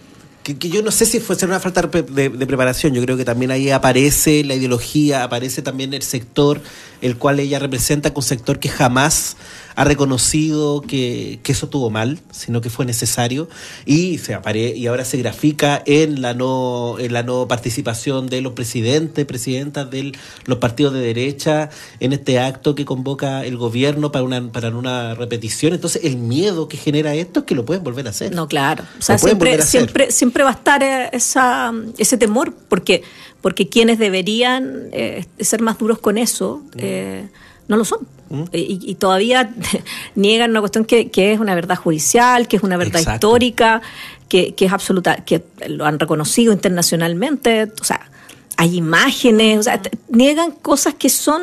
[0.43, 3.51] que, yo no sé si fue ser una falta de, preparación, yo creo que también
[3.51, 6.61] ahí aparece la ideología, aparece también el sector
[7.01, 9.37] el cual ella representa, un sector que jamás
[9.75, 13.47] ha reconocido que, eso tuvo mal, sino que fue necesario
[13.85, 18.41] y se apare y ahora se grafica en la no en la no participación de
[18.41, 20.13] los presidentes, presidentas de
[20.47, 21.69] los partidos de derecha
[22.01, 25.75] en este acto que convoca el gobierno para una para una repetición.
[25.75, 28.35] Entonces, el miedo que genera esto es que lo pueden volver a hacer.
[28.35, 28.85] No, claro.
[28.99, 33.03] O sea, siempre siempre siempre va a estar eh, esa ese temor porque
[33.43, 36.79] porque quienes deberían eh, ser más duros con eso mm.
[36.79, 37.29] eh,
[37.69, 38.01] no lo son.
[38.33, 38.45] ¿Mm?
[38.53, 39.53] Y, todavía
[40.15, 43.83] niegan una cuestión que, es una verdad judicial, que es una verdad histórica,
[44.29, 48.11] que, es absoluta, que lo han reconocido internacionalmente, o sea,
[48.57, 51.43] hay imágenes, o sea, niegan cosas que son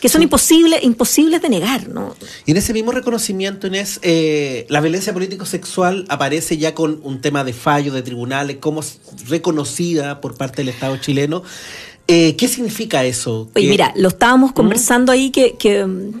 [0.00, 2.14] que son imposibles, imposibles de negar, ¿no?
[2.44, 7.42] Y en ese mismo reconocimiento, Inés, eh, la violencia político-sexual aparece ya con un tema
[7.42, 8.82] de fallo de tribunales, como
[9.26, 11.42] reconocida por parte del Estado chileno.
[12.06, 13.48] Eh, ¿Qué significa eso?
[13.54, 14.54] Oye, mira, lo estábamos ¿Mm?
[14.54, 16.20] conversando ahí que, mm,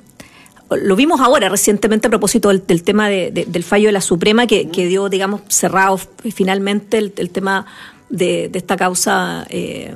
[0.70, 4.88] lo vimos ahora recientemente a propósito del, tema del fallo de la Suprema que, ¿Mm?
[4.88, 5.98] dio, digamos, cerrado
[6.34, 7.66] finalmente el, tema
[8.08, 9.94] de, esta causa eh,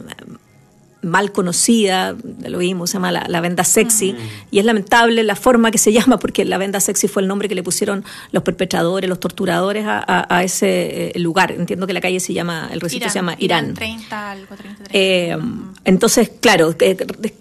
[1.03, 4.17] mal conocida, lo vimos, se llama la, venda sexy, mm.
[4.51, 7.49] y es lamentable la forma que se llama, porque la venda sexy fue el nombre
[7.49, 11.53] que le pusieron los perpetradores, los torturadores a, ese eh, lugar.
[11.53, 13.75] Entiendo que la calle se llama, el recinto se llama Irán.
[13.75, 14.89] 30, algo, 33.
[14.93, 15.37] Eh,
[15.85, 16.97] entonces, claro, eh,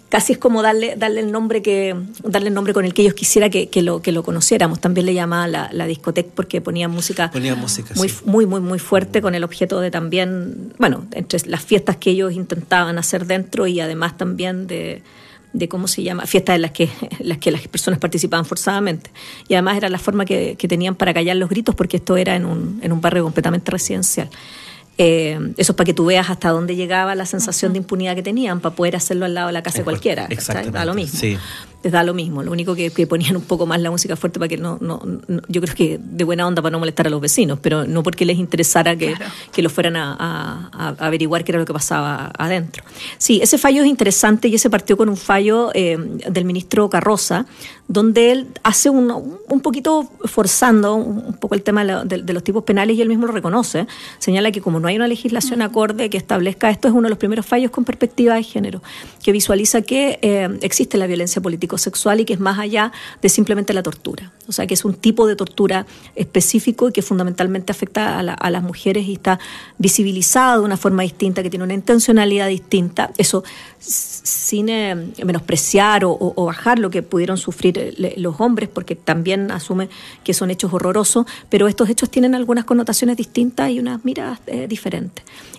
[0.08, 3.14] casi es como darle, darle el nombre que, darle el nombre con el que ellos
[3.14, 4.80] quisiera que, lo, que lo conociéramos.
[4.80, 8.78] También le llamaba la, la discoteca porque ponía música, ponía música muy, muy, muy, muy
[8.78, 13.47] fuerte con el objeto de también, bueno, entre las fiestas que ellos intentaban hacer dentro
[13.66, 15.02] y además también de,
[15.52, 16.88] de cómo se llama, fiestas en las que,
[17.20, 19.10] las que las personas participaban forzadamente.
[19.48, 22.36] Y además era la forma que, que tenían para callar los gritos porque esto era
[22.36, 24.30] en un, en un barrio completamente residencial.
[25.00, 28.22] Eh, eso es para que tú veas hasta dónde llegaba la sensación de impunidad que
[28.22, 30.26] tenían para poder hacerlo al lado de la casa de cualquiera.
[30.28, 30.76] Exactamente.
[30.76, 31.38] Da lo mismo.
[31.84, 32.42] Les da lo mismo.
[32.42, 35.00] Lo único que, ponían un poco más la música fuerte para que no, no,
[35.46, 38.24] Yo creo que de buena onda para no molestar a los vecinos, pero no porque
[38.24, 39.14] les interesara que,
[39.52, 42.82] que lo fueran a, averiguar qué era lo que pasaba adentro.
[43.18, 45.96] Sí, ese fallo es interesante y ese partió con un fallo eh,
[46.28, 47.46] del ministro Carroza,
[47.86, 52.96] donde él hace un, un poquito forzando un poco el tema de, los tipos penales
[52.96, 53.86] y él mismo lo reconoce.
[54.18, 57.18] Señala que como no hay una legislación acorde que establezca esto, es uno de los
[57.18, 58.82] primeros fallos con perspectiva de género,
[59.22, 63.72] que visualiza que eh, existe la violencia político-sexual y que es más allá de simplemente
[63.72, 64.32] la tortura.
[64.48, 68.62] O sea, que es un tipo de tortura específico y que fundamentalmente afecta a, las
[68.62, 69.38] mujeres y está
[69.76, 73.10] visibilizado de una forma distinta, que tiene una intencionalidad distinta.
[73.18, 73.44] Eso
[73.78, 79.88] sin eh, menospreciar o, bajar lo que pudieron sufrir eh, los hombres, porque también asume
[80.24, 84.66] que son hechos horrorosos, pero estos hechos tienen algunas connotaciones distintas y unas miradas eh,
[84.66, 84.77] diferentes.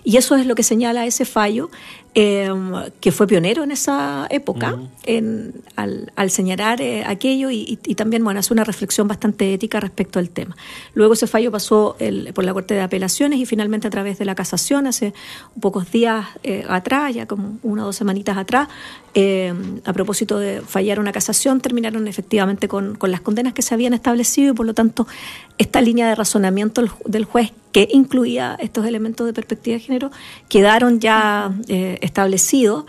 [0.04, 1.70] Y eso es lo que señala ese fallo,
[2.14, 8.52] em, que fue pionero en esa época, en, al, señalar aquello y, también bueno, hace
[8.52, 10.56] una reflexión bastante ética respecto al tema.
[10.94, 11.96] Luego ese fallo pasó
[12.34, 15.14] por la Corte de Apelaciones y finalmente a través de la casación, hace
[15.60, 16.26] pocos días
[16.68, 18.68] atrás, ya como una o dos semanas atrás,
[19.14, 19.52] eh,
[19.84, 24.52] a propósito de fallar una casación, terminaron efectivamente con, las condenas que se habían establecido
[24.52, 25.06] y por lo tanto
[25.58, 30.10] esta línea de razonamiento del juez que incluía estos elementos de perspectiva de género
[30.48, 31.52] quedaron ya
[32.00, 32.84] eh, establecidos.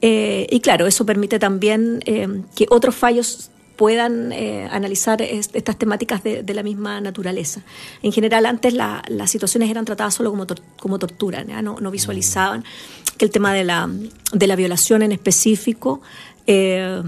[0.00, 2.00] Eh, y claro, eso permite también
[2.54, 7.62] que otros fallos puedan eh, analizar estas temáticas de, la misma naturaleza.
[8.02, 10.46] En general, antes las situaciones eran tratadas solo como,
[10.78, 12.64] como tortura, No, no, visualizaban
[13.18, 13.90] que el tema de la,
[14.32, 16.00] de la violación en específico
[16.46, 17.02] eh,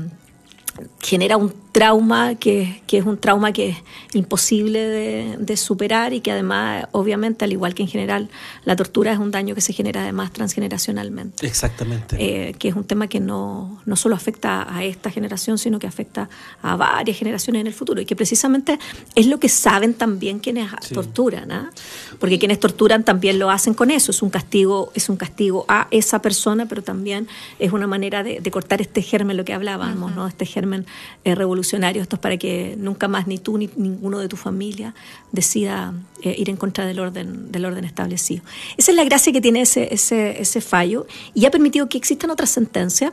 [1.01, 3.77] genera un trauma que, que, es un trauma que es
[4.15, 4.79] imposible
[5.37, 8.31] de, superar y que además, obviamente, al igual que en general,
[8.65, 11.47] la tortura es un daño que se genera además transgeneracionalmente.
[11.47, 12.17] Exactamente.
[12.19, 15.87] Eh, que es un tema que no, no solo afecta a esta generación, sino que
[15.87, 16.31] afecta
[16.63, 18.79] a varias generaciones en el futuro y que precisamente
[19.15, 21.71] es lo que saben también quienes torturan, ¿ah?
[22.19, 25.89] porque quienes torturan también lo hacen con eso, es un castigo, es un castigo a
[25.91, 30.27] esa persona, pero también es una manera de, cortar este germen, lo que hablábamos, ¿no?
[30.27, 30.87] Este germen
[31.25, 34.95] eh, revolucionario esto es para que nunca más ni tú ni ninguno de tu familia
[35.33, 38.43] decida eh, ir en contra del orden, del orden establecido.
[38.77, 42.31] Esa es la gracia que tiene ese, ese, ese fallo y ha permitido que existan
[42.31, 43.13] otras sentencias.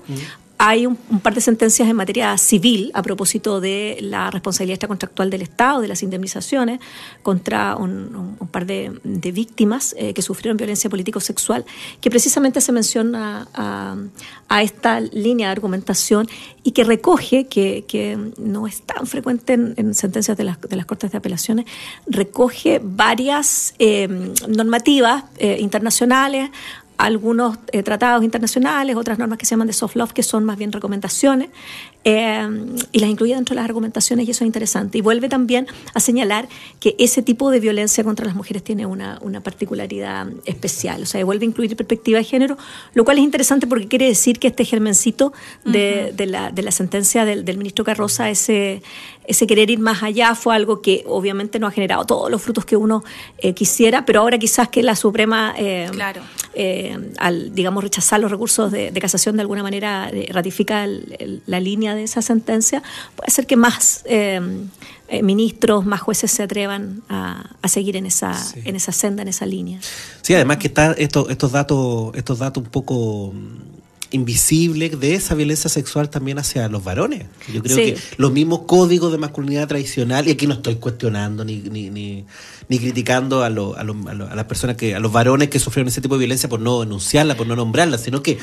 [0.66, 5.42] Hay un, par de sentencias en materia civil a propósito de la responsabilidad contractual del
[5.42, 6.80] Estado, de las indemnizaciones
[7.22, 11.66] contra un, par de, víctimas eh, que sufrieron violencia político-sexual,
[12.00, 16.30] que precisamente se menciona a, esta línea de argumentación
[16.64, 21.12] y que recoge, que, no es tan frecuente en, sentencias de las, de las, Cortes
[21.12, 21.66] de Apelaciones,
[22.08, 24.08] recoge varias eh,
[24.48, 26.52] normativas eh, internacionales,
[26.98, 30.58] algunos eh, tratados internacionales, otras normas que se llaman de soft love, que son más
[30.58, 31.50] bien recomendaciones,
[32.04, 32.48] eh,
[32.92, 34.98] y las incluye dentro de las argumentaciones y eso es interesante.
[34.98, 36.48] Y vuelve también a señalar
[36.80, 41.46] que ese tipo de violencia contra las mujeres tiene una, particularidad especial, o sea, vuelve
[41.46, 42.58] a incluir perspectiva de género,
[42.94, 45.34] lo cual es interesante porque quiere decir que este germencito
[45.66, 48.82] de, la, de la, sentencia del, del ministro Carroza, ese,
[49.26, 52.66] ese querer ir más allá fue algo que obviamente no ha generado todos los frutos
[52.66, 53.04] que uno
[53.38, 55.90] eh, quisiera, pero ahora quizás que la Suprema, eh,
[56.54, 60.88] eh, al digamos rechazar los recursos de, casación de alguna manera ratifica
[61.46, 62.84] la línea de esa sentencia,
[63.16, 64.04] puede ser que más
[65.22, 69.80] ministros, más jueces se atrevan a, seguir en esa, en esa senda, en esa línea.
[70.22, 73.34] Sí, además que está estos, estos datos, estos datos un poco
[74.14, 77.26] invisible de esa violencia sexual también hacia los varones.
[77.52, 81.58] Yo creo que los mismos códigos de masculinidad tradicional, y aquí no estoy cuestionando ni,
[81.58, 82.26] ni, ni,
[82.80, 86.16] criticando a, lo, a, a, las personas que, a los varones que sufrieron ese tipo
[86.16, 88.38] de violencia por no denunciarla, por no nombrarla, sino que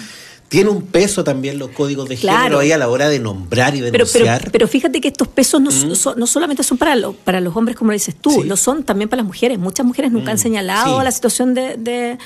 [0.51, 3.81] tiene un peso también los códigos de género ahí a la hora de nombrar y
[3.81, 4.41] denunciar.
[4.41, 6.19] Pero, pero, fíjate que estos pesos no, mm.
[6.19, 9.29] no solamente son para, para los hombres, como dices tú, lo son también para las
[9.29, 9.61] mujeres.
[9.61, 10.41] Muchas mujeres nunca han mm.
[10.41, 12.19] señalado la situación de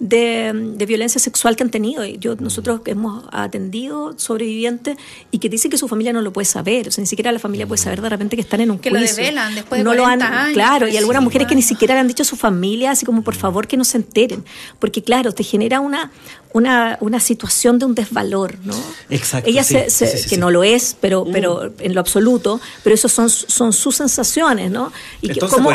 [0.00, 2.04] de, violencia sexual que han tenido.
[2.04, 4.96] Yo, nosotros hemos atendido sobrevivientes
[5.30, 7.38] y que dicen que su familia no lo puede saber, o sea, ni siquiera la
[7.38, 9.94] familia puede saber de repente que están en un que lo develan después de no
[9.94, 12.36] lo han, años, Claro, y algunas mujeres que ni siquiera le han dicho a su
[12.36, 14.44] familia, así como por favor que no se enteren,
[14.78, 16.10] porque claro, te genera una,
[16.52, 18.74] una, una situación de un desvalor, ¿no?
[19.08, 19.48] Exacto.
[19.48, 19.88] Ella se,
[20.28, 21.32] que no lo es, pero, mm.
[21.32, 24.92] pero en lo absoluto, pero eso son, son sus sensaciones, ¿no?
[25.20, 25.70] Y que, como,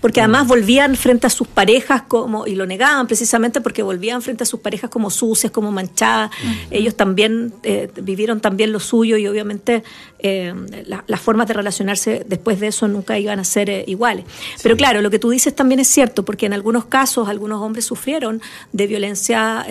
[0.00, 0.48] porque además mm.
[0.48, 4.60] volvían frente a sus parejas como, y lo negaban precisamente porque volvían frente a sus
[4.60, 6.30] parejas como sucias, como manchadas.
[6.42, 6.52] Mm.
[6.70, 9.84] Ellos también eh, vivieron también lo suyo y obviamente
[10.18, 10.54] eh,
[10.86, 14.24] las formas de relacionarse después de eso nunca iban a ser eh, iguales.
[14.62, 17.84] Pero claro, lo que tú dices también es cierto, porque en algunos casos algunos hombres
[17.84, 19.64] sufrieron de violencia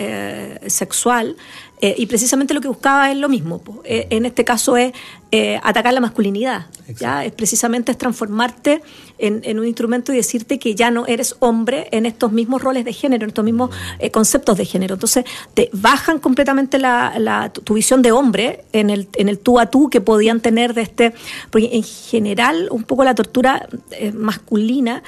[0.66, 1.36] sexual
[1.80, 3.60] eh, y precisamente lo que buscaba es lo mismo.
[3.84, 4.94] Eh, en este caso es
[5.30, 6.64] eh, atacar la masculinidad.
[6.98, 7.24] ¿ya?
[7.26, 8.80] Es precisamente es transformarte
[9.18, 12.94] en, un instrumento y decirte que ya no eres hombre en estos mismos roles de
[12.94, 13.68] género, en estos mismos
[14.12, 14.94] conceptos de género.
[14.94, 19.66] Entonces te bajan completamente la, tu visión de hombre en el, en el tú a
[19.66, 21.12] tú que podían tener de este.
[21.50, 23.68] Porque en general, un poco la tortura
[24.14, 25.02] masculina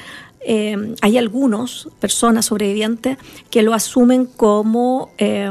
[0.48, 3.18] eh, hay algunos personas sobrevivientes
[3.50, 5.50] que lo asumen como eh,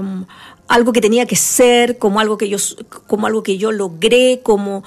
[0.69, 2.57] algo que tenía que ser, como algo que yo,
[3.05, 4.83] como algo que yo logré, como,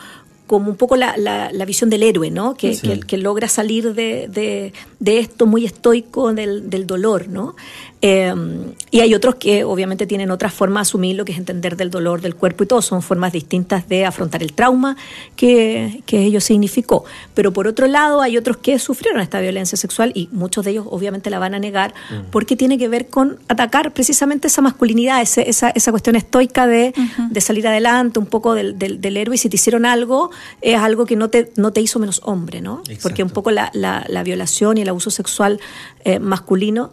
[0.48, 2.54] como un poco la, la, visión del héroe, ¿no?
[2.54, 7.54] Que, que, logra salir de, de, de, esto muy estoico del, del dolor, ¿no?
[8.00, 11.76] Em, y hay otros que obviamente tienen otra forma de asumir lo que es entender
[11.76, 14.96] del dolor del cuerpo y todo, son formas distintas de afrontar el trauma
[15.34, 17.04] que, que ello significó.
[17.34, 20.86] Pero por otro lado hay otros que sufrieron esta violencia sexual y muchos de ellos
[20.88, 22.30] obviamente la van a negar mm.
[22.30, 26.94] porque tiene que ver con atacar precisamente esa masculinidad, esa, esa cuestión estoica de,
[27.30, 30.30] de, salir adelante, un poco del, del, héroe y si te hicieron algo
[30.60, 32.82] es algo que no te, no te hizo menos hombre, ¿no?
[33.02, 35.60] Porque un poco la, la, la, violación y el abuso sexual
[36.04, 36.92] eh, masculino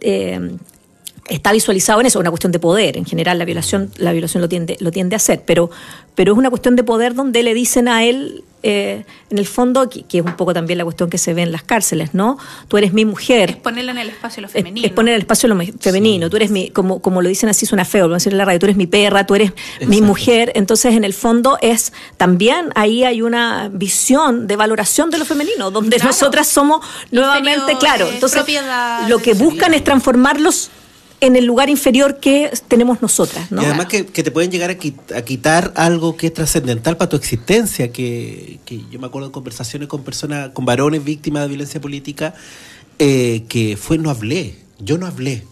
[0.00, 0.56] eh,
[1.28, 2.96] está visualizado en eso, una cuestión de poder.
[2.96, 5.70] En general, la violación, la violación lo tiende, lo tiende a hacer, pero,
[6.14, 9.88] pero es una cuestión de poder donde le dicen a él, eh, en el fondo,
[9.88, 12.38] que, es un poco también la cuestión que se ve en las cárceles, ¿no?
[12.68, 13.50] Tú eres mi mujer.
[13.50, 14.86] Es ponerla en el espacio lo femenino.
[14.86, 16.30] Es, poner el espacio lo femenino.
[16.30, 18.38] Tú eres mi, como, como lo dicen así, suena feo, lo van a decir en
[18.38, 19.52] la radio, tú eres mi perra, tú eres
[19.86, 20.52] mi mujer.
[20.54, 25.70] Entonces, en el fondo, es también ahí hay una visión de valoración de lo femenino,
[25.70, 28.08] donde nosotras somos nuevamente, claro.
[28.08, 28.44] Entonces,
[29.08, 30.70] lo que buscan es transformarlos
[31.22, 33.50] en el lugar inferior que tenemos nosotras.
[33.52, 33.62] ¿no?
[33.62, 37.92] Y además que, te pueden llegar a, quitar algo que es trascendental para tu existencia,
[37.92, 38.58] que,
[38.90, 42.34] yo me acuerdo de conversaciones con personas, con varones víctimas de violencia política,
[42.98, 45.44] eh, que fue no hablé, yo no hablé.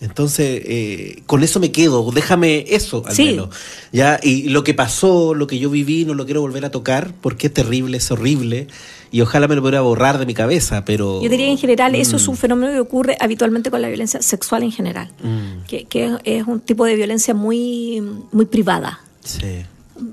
[0.00, 3.48] Entonces, eh, con eso me quedo, déjame eso al menos.
[3.90, 4.20] ¿ya?
[4.22, 7.48] Y lo que pasó, lo que yo viví, no lo quiero volver a tocar porque
[7.48, 8.68] es terrible, es horrible
[9.16, 11.22] y ojalá me lo pudiera borrar de mi cabeza, pero...
[11.22, 12.36] Yo diría en general, eso es un mm.
[12.36, 15.64] fenómeno que ocurre habitualmente con la violencia sexual en general, mm.
[15.66, 19.00] que, que, es un tipo de violencia muy, muy privada.
[19.24, 19.64] Sí.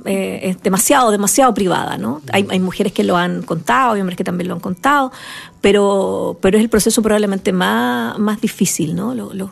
[0.06, 2.22] Eh, es demasiado, demasiado privada, ¿no?
[2.32, 5.12] Hay, hay, mujeres que lo han contado, hay hombres que también lo han contado,
[5.60, 9.14] pero, pero es el proceso probablemente más, más difícil, ¿no?
[9.14, 9.52] Lo,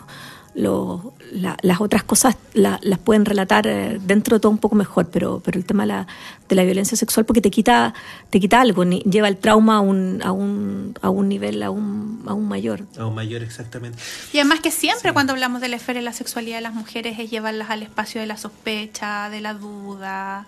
[0.53, 5.57] las otras cosas las pueden relatar eh, dentro de todo un poco mejor, pero, pero
[5.57, 6.07] el tema de la,
[6.49, 7.93] de la violencia sexual porque te quita,
[8.29, 12.47] te quita algo, lleva el trauma a un, a un, a un nivel aún, aún
[12.47, 12.85] mayor.
[12.97, 13.97] Aún mayor, exactamente.
[14.33, 17.17] Y además que siempre cuando hablamos de la esfera de la sexualidad de las mujeres
[17.17, 20.45] es llevarlas al espacio de la sospecha, de la duda,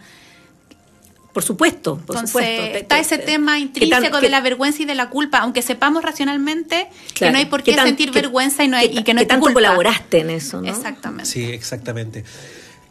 [1.33, 2.77] por supuesto, por supuesto.
[2.77, 7.31] Está ese tema intrínseco de la vergüenza y de la culpa, aunque sepamos racionalmente que
[7.31, 10.19] no hay por qué sentir vergüenza y, no hay, y que no hay tanto colaboraste
[10.19, 10.69] en eso, ¿no?
[10.69, 11.25] Exactamente.
[11.25, 12.23] Sí, exactamente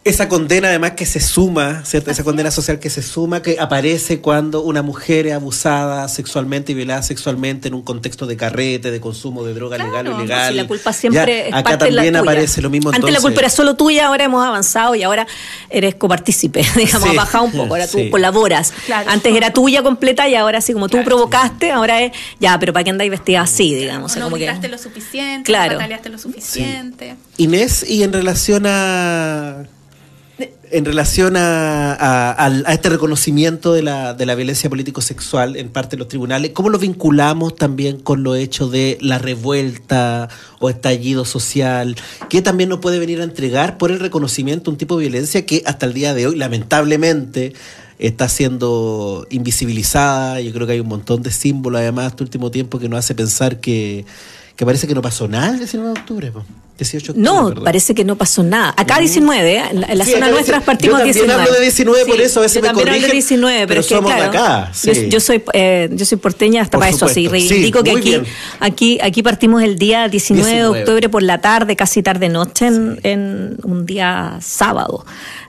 [0.04, 2.10] esa condena además que se suma, ¿cierto?
[2.10, 6.74] Esa condena social que se suma, que aparece cuando una mujer es abusada sexualmente y
[6.74, 10.56] violada sexualmente en un contexto de carrete, de consumo de droga legal o ilegal.
[10.56, 12.90] la culpa siempre es acá también aparece lo mismo.
[12.92, 15.24] Antes la culpa era solo tuya, ahora hemos avanzado y ahora
[15.70, 18.72] eres copartícipe, digamos, ha bajado un poco, ahora tú colaboras.
[19.06, 22.82] Antes era tuya completa y ahora sí, como tú provocaste, ahora es, ya, pero ¿para
[22.82, 24.16] qué andáis vestida así, digamos?
[24.16, 25.78] no como que, lo suficiente, claro.
[25.80, 27.14] no lo suficiente.
[27.36, 29.64] Inés, y en relación a
[30.72, 36.08] en relación a, este reconocimiento de la, de la violencia político-sexual en parte de los
[36.08, 40.28] tribunales, ¿cómo lo vinculamos también con lo hecho de la revuelta
[40.60, 41.96] o estallido social,
[42.30, 45.62] que también nos puede venir a entregar por el reconocimiento un tipo de violencia que
[45.66, 47.52] hasta el día de hoy, lamentablemente,
[47.98, 50.40] está siendo invisibilizada?
[50.40, 53.14] Yo creo que hay un montón de símbolos, además, este último tiempo que nos hace
[53.14, 54.06] pensar que,
[54.56, 56.32] que parece que no pasó nada el 19 de octubre.
[56.78, 58.74] 18 no, parece que no pasó nada.
[58.76, 59.62] Acá 19, ¿eh?
[59.70, 61.32] en la, zona nuestra partimos yo 19.
[61.32, 63.02] Yo hablo de 19, por eso a veces me corrigen.
[63.02, 64.72] de 19, pero, somos de acá.
[65.08, 67.28] Yo, soy, eh, yo soy porteña hasta para eso, así.
[67.28, 68.20] Reivindico que aquí,
[68.60, 73.86] aquí, aquí partimos el día 19, de octubre por la tarde, casi tarde-noche, en, un
[73.86, 75.04] día sábado.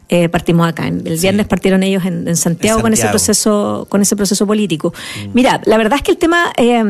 [0.09, 0.87] Eh, partimos acá.
[0.87, 4.93] El viernes partieron ellos en, Santiago, con ese proceso, con ese proceso político.
[4.93, 5.29] Mm.
[5.33, 6.83] Mira, la verdad es que el tema eh,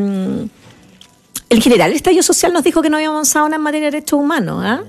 [1.54, 3.91] el general el estallido social nos dijo que no había avanzado nada en materia de
[3.97, 4.64] derechos humanos.
[4.66, 4.82] ¿ah?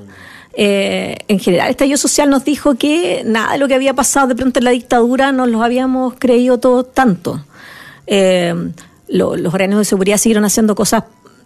[0.55, 4.29] Eh, en general, el estallido social nos dijo que nada de lo que había pasado
[4.29, 7.45] de pronto en la dictadura nos lo habíamos creído todos tanto.
[8.07, 8.55] Eh,
[9.09, 11.05] los organismos de seguridad siguieron haciendo cosas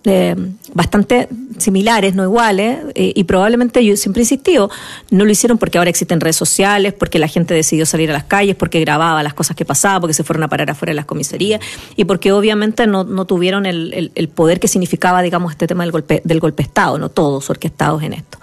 [0.08, 0.36] eh,
[0.74, 1.28] bastante
[1.58, 4.70] similares, no iguales, eh, y probablemente yo siempre he insistido,
[5.10, 8.24] no lo hicieron porque ahora existen redes sociales, porque la gente decidió salir a las
[8.24, 11.06] calles, porque grababa las cosas que pasaban, porque se fueron a parar afuera de las
[11.06, 11.60] comisarías,
[11.96, 15.92] y porque obviamente no, no tuvieron el, el, poder que significaba, digamos, este tema del
[15.92, 18.38] golpe, del golpe Estado, no todos orquestados en esto.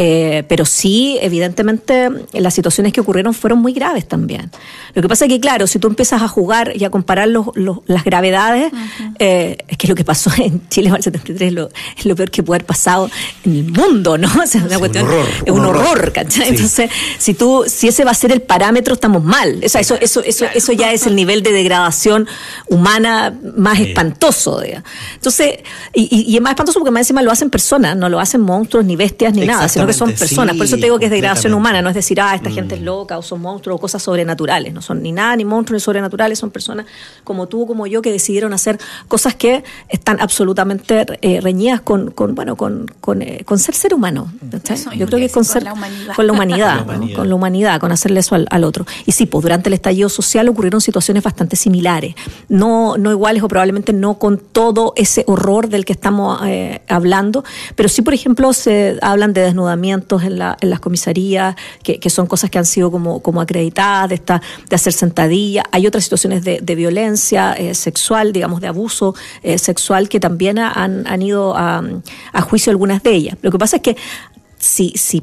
[0.00, 4.48] Eh, pero sí, evidentemente, las situaciones que ocurrieron fueron muy graves también.
[4.94, 7.46] Lo que pasa es que, claro, si tú empiezas a jugar y a comparar los,
[7.56, 8.72] las gravedades,
[9.18, 12.14] eh, es que lo que pasó en Chile en el 73 es lo, es lo
[12.14, 13.10] peor que puede haber pasado
[13.44, 14.28] en el mundo, ¿no?
[14.44, 18.14] es una cuestión, un horror, es un, horror, Entonces, si tú, si ese va a
[18.14, 19.58] ser el parámetro, estamos mal.
[19.62, 22.28] eso, eso, eso, eso ya es el nivel de degradación
[22.68, 24.62] humana más espantoso.
[24.62, 25.58] Entonces,
[25.92, 28.84] y, y, es más espantoso porque más encima lo hacen personas, no lo hacen monstruos,
[28.84, 30.56] ni bestias, ni nada, sino que son personas.
[30.56, 32.80] Por eso te digo que es degradación humana, no es decir, ah, esta gente es
[32.80, 32.84] mm.
[32.84, 34.72] loca o son monstruos o cosas sobrenaturales.
[34.72, 36.86] No son ni nada, ni monstruos ni sobrenaturales, son personas
[37.24, 38.78] como tú, como yo, que decidieron hacer
[39.08, 43.94] cosas que están absolutamente eh, reñidas con, con, bueno, con, con, eh, con, ser ser
[43.94, 44.32] humano.
[44.96, 46.14] yo creo que es con, ser, la humanidad.
[46.14, 48.86] Con la humanidad, con la humanidad, con hacerle eso al, otro.
[49.06, 52.14] Y sí, pues durante el estallido social ocurrieron situaciones bastante similares.
[52.48, 57.44] No, no iguales o probablemente no con todo ese horror del que estamos eh, hablando,
[57.74, 62.26] pero sí, por ejemplo, se hablan de desnudamiento en, la, en las comisarías, que, son
[62.26, 65.64] cosas que han sido como, como acreditadas, de, esta, de hacer sentadilla.
[65.72, 70.58] Hay otras situaciones de, de violencia eh, sexual, digamos, de abuso eh, sexual, que también
[70.58, 71.82] han, han ido a,
[72.32, 73.36] a, juicio algunas de ellas.
[73.42, 73.96] Lo que pasa es que
[74.58, 75.20] si, si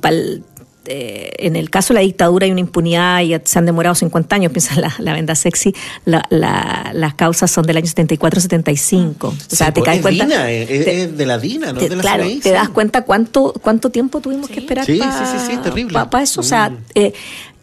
[0.88, 4.36] eh, en el caso de la dictadura hay una impunidad y se han demorado 50
[4.36, 5.74] años, piensa la, la venda sexy,
[6.06, 9.16] las causas son del año 74-75.
[9.24, 10.26] O sea, te caes cuenta.
[10.26, 11.80] Dina, es, de la DINA, ¿no?
[11.80, 14.86] de la claro, te das cuenta cuánto, cuánto tiempo tuvimos que esperar
[16.10, 16.42] para eso.
[16.42, 16.78] O sea, mm.
[16.96, 17.14] eh,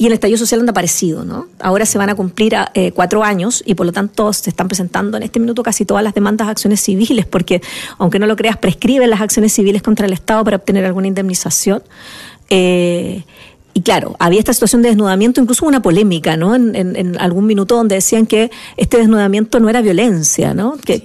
[0.03, 1.47] y el estallido social anda parecido, ¿no?
[1.61, 5.17] Ahora se van a cumplir eh, cuatro años y por lo tanto se están presentando
[5.17, 7.63] en este minuto casi todas las demandas de acciones civiles, porque
[7.99, 11.85] aunque no lo creas, prescriben las acciones civiles contra el Estado para obtener alguna indemnización.
[12.55, 13.25] Eh,
[13.73, 16.55] y claro, había esta situación de desnudamiento, incluso una polémica, ¿no?
[16.55, 20.77] En, en, algún minuto donde decían que este desnudamiento no era violencia, ¿no?
[20.77, 21.01] Que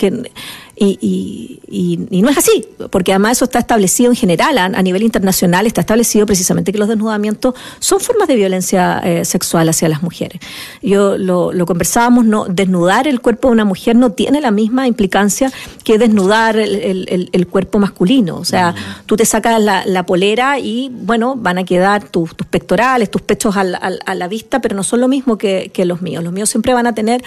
[0.80, 5.02] y, y, y, no es así, porque además eso está establecido en general, a, nivel
[5.02, 10.04] internacional, está establecido precisamente que los desnudamientos son formas de violencia eh, sexual hacia las
[10.04, 10.40] mujeres.
[10.84, 14.88] Yo lo, lo, conversábamos, no, desnudar el cuerpo de una mujer no tiene la misma
[14.88, 15.52] implicancia
[15.84, 18.38] que desnudar el, el, el cuerpo masculino.
[18.38, 18.76] O sea,
[19.06, 23.22] tú te sacas la, la, polera y, bueno, van a quedar tus, tus pectorales, tus
[23.22, 26.24] pechos a la, a la, vista, pero no son lo mismo que, que, los míos.
[26.24, 27.24] Los míos siempre van a tener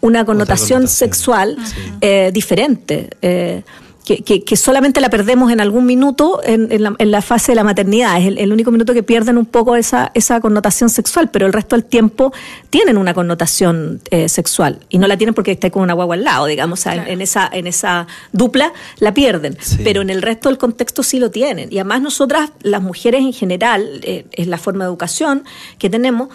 [0.00, 1.56] una connotación, sexual
[2.00, 2.93] eh, diferente.
[3.22, 3.62] Eh,
[4.04, 6.68] que, solamente la perdemos en algún minuto en,
[7.10, 8.20] la, fase de la maternidad.
[8.20, 11.74] Es el, único minuto que pierden un poco esa, esa connotación sexual, pero el resto
[11.74, 12.32] del tiempo
[12.68, 14.80] tienen una connotación eh, sexual.
[14.90, 16.84] Y no la tienen porque está con una guagua al lado, digamos.
[16.86, 19.56] en, esa, en esa dupla la pierden.
[19.82, 21.72] Pero en el resto del contexto sí lo tienen.
[21.72, 25.44] Y además nosotras, las mujeres en general, eh, es la forma de educación
[25.78, 26.28] que tenemos,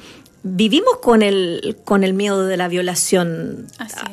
[0.43, 3.67] vivimos con el, con el miedo de la violación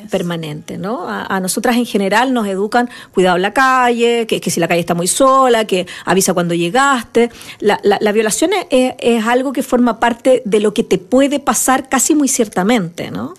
[0.09, 1.07] permanente, ¿no?
[1.07, 4.81] A, nosotras en general nos educan, cuidado en la calle, que, que, si la calle
[4.81, 7.29] está muy sola, que avisa cuando llegaste.
[7.59, 11.89] La, la, violación es, es, algo que forma parte de lo que te puede pasar
[11.89, 13.33] casi muy ciertamente, ¿no?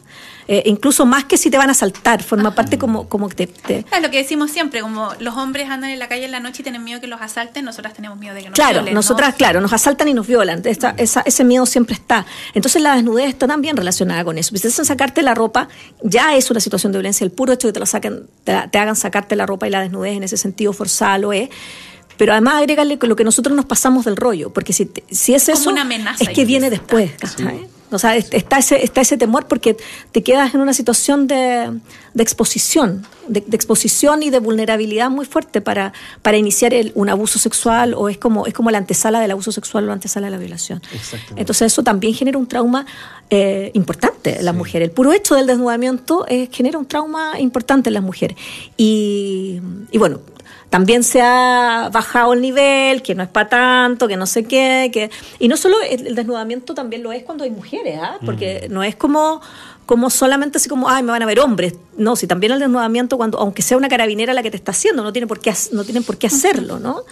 [0.51, 3.85] Eh, incluso más que si te van a saltar, forma parte como, como que te,
[3.93, 6.63] Es lo que decimos siempre, como los hombres andan en la calle en la noche
[6.63, 9.61] y tienen miedo que los asalten, nosotras tenemos miedo de que nos claro, Nosotras, claro,
[9.61, 12.25] nos asaltan y nos violan, esa, ese miedo siempre está.
[12.55, 14.57] Entonces la desnudez está también relacionada con eso.
[14.57, 15.69] Si te hacen sacarte la ropa,
[16.03, 17.27] ya es una situación de violencia.
[17.27, 19.83] El puro hecho de que te, lo saquen, te, hagan sacarte la ropa y la
[19.83, 21.51] desnudez en ese sentido forzada lo es
[22.17, 25.71] pero además agregarle lo que nosotros nos pasamos del rollo, porque si, si es, eso,
[25.71, 27.13] una amenaza es que viene después.
[27.91, 29.77] O sea, está ese, está ese temor porque
[30.13, 31.81] te quedas en una situación de,
[32.19, 38.09] exposición, de, exposición y de vulnerabilidad muy fuerte para, para iniciar un abuso sexual o
[38.09, 40.83] es como, es como la antesala del abuso sexual o la antesala de la violación.
[41.37, 42.85] Entonces eso también genera un trauma
[43.31, 44.89] eh, importante en las mujeres.
[44.89, 48.37] El puro hecho del desnudamiento eh, genera un trauma importante en las mujeres.
[48.77, 49.61] Y,
[49.91, 50.21] y bueno,
[50.71, 54.91] también se ha bajado el nivel, que no es para tanto, que no sé qué,
[54.93, 58.19] que y no solo el, desnudamiento también lo es cuando hay mujeres, ¿ah?
[58.25, 59.41] porque no es como
[59.89, 61.73] como solamente así como, ay, me van a ver hombres.
[61.97, 65.03] No, si también el desnudamiento, cuando, aunque sea una carabinera la que te está haciendo,
[65.03, 67.05] no, tiene por qué, no tienen por qué hacerlo, ¿no?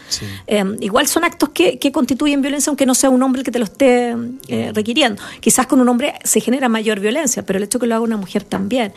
[0.46, 3.50] Em, igual son actos que, que, constituyen violencia, aunque no sea un hombre el que
[3.50, 4.14] te lo esté
[4.48, 5.22] eh, requiriendo.
[5.40, 8.18] Quizás con un hombre se genera mayor violencia, pero el hecho que lo haga una
[8.18, 8.92] mujer también.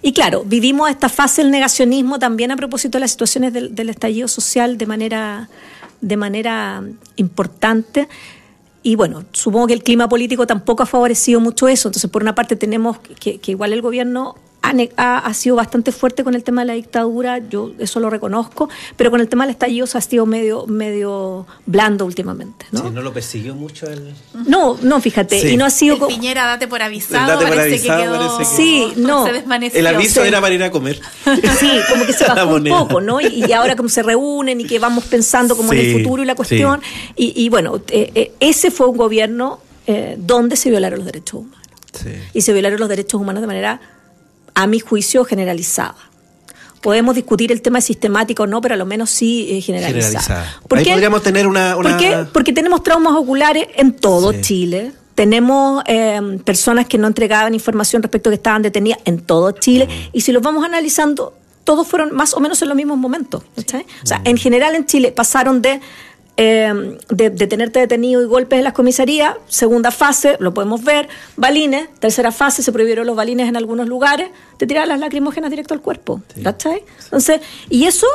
[0.00, 3.90] Y claro, vivimos esta fase del negacionismo también a propósito de las situaciones del, del
[3.90, 5.50] estallido social de manera,
[6.00, 6.82] de manera
[7.16, 8.08] importante
[8.82, 11.88] y bueno, supongo que el clima político tampoco ha favorecido mucho eso.
[11.88, 16.24] Entonces, por una parte, tenemos que, que igual el gobierno ha, ha, sido bastante fuerte
[16.24, 19.52] con el tema de la dictadura, yo eso lo reconozco, pero con el tema del
[19.52, 22.66] estallido se ha sido medio, medio blando últimamente.
[22.72, 22.82] ¿no?
[22.82, 24.14] Sí, no lo persiguió mucho el...
[24.46, 26.06] No, no, fíjate, y no ha sido...
[26.08, 28.44] Piñera, date por avisado, parece, que quedó...
[28.44, 29.26] Sí, no.
[29.26, 29.78] Se desvaneció.
[29.78, 31.00] El aviso era para ir a comer.
[31.58, 33.20] Sí, como que se bajó un poco, ¿no?
[33.20, 36.34] Y, ahora como se reúnen y que vamos pensando como en el futuro y la
[36.34, 36.80] cuestión.
[37.16, 41.40] Y, y, bueno, eh, eh, ese fue un gobierno eh, donde se violaron los derechos
[41.40, 41.58] humanos.
[42.32, 43.80] Y se violaron los derechos humanos de manera
[44.58, 45.94] a mi juicio, generalizada.
[46.82, 50.58] Podemos discutir el tema de sistemático o no, pero a lo menos sí eh, generalizada.
[50.66, 50.90] ¿Por qué?
[50.90, 51.76] podríamos tener una,
[52.32, 54.92] Porque tenemos traumas oculares en todo Chile.
[55.14, 59.86] Tenemos em, personas que no entregaban información respecto a que estaban detenidas en todo Chile.
[59.86, 60.16] Mm.
[60.16, 63.44] Y si los vamos analizando, todos fueron más o menos en los mismos momentos.
[63.56, 65.80] O sea, en general en Chile pasaron de
[66.40, 69.34] eh, de, tenerte detenido y golpes en las comisarías.
[69.48, 71.88] Segunda fase, lo podemos ver, balines.
[71.98, 74.30] Tercera fase, se prohibieron los balines en algunos lugares.
[74.56, 76.22] Te tiraban las lacrimógenas directo al cuerpo.
[76.36, 78.06] Entonces, y eso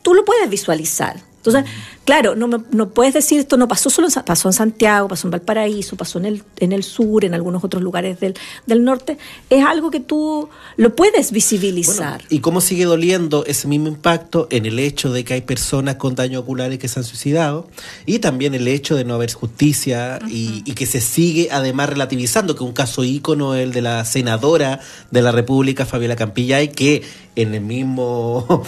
[0.00, 1.16] tú lo puedes visualizar.
[1.44, 1.64] Entonces,
[2.04, 5.30] claro, no, no puedes decir esto no pasó solo en, pasó en Santiago, pasó en
[5.30, 8.34] Valparaíso, pasó en el, en el sur, en algunos otros lugares del,
[8.66, 9.16] del norte.
[9.48, 12.22] Es algo que tú lo puedes visibilizar.
[12.28, 16.14] ¿Y cómo sigue doliendo ese mismo impacto en el hecho de que hay personas con
[16.14, 17.68] daños oculares que se han suicidado?
[18.04, 22.54] Y también el hecho de no haber justicia y, y, que se sigue además relativizando,
[22.54, 24.80] que un caso ícono es el de la senadora
[25.10, 27.02] de la República, Fabiola Campillay, que
[27.34, 28.62] en el mismo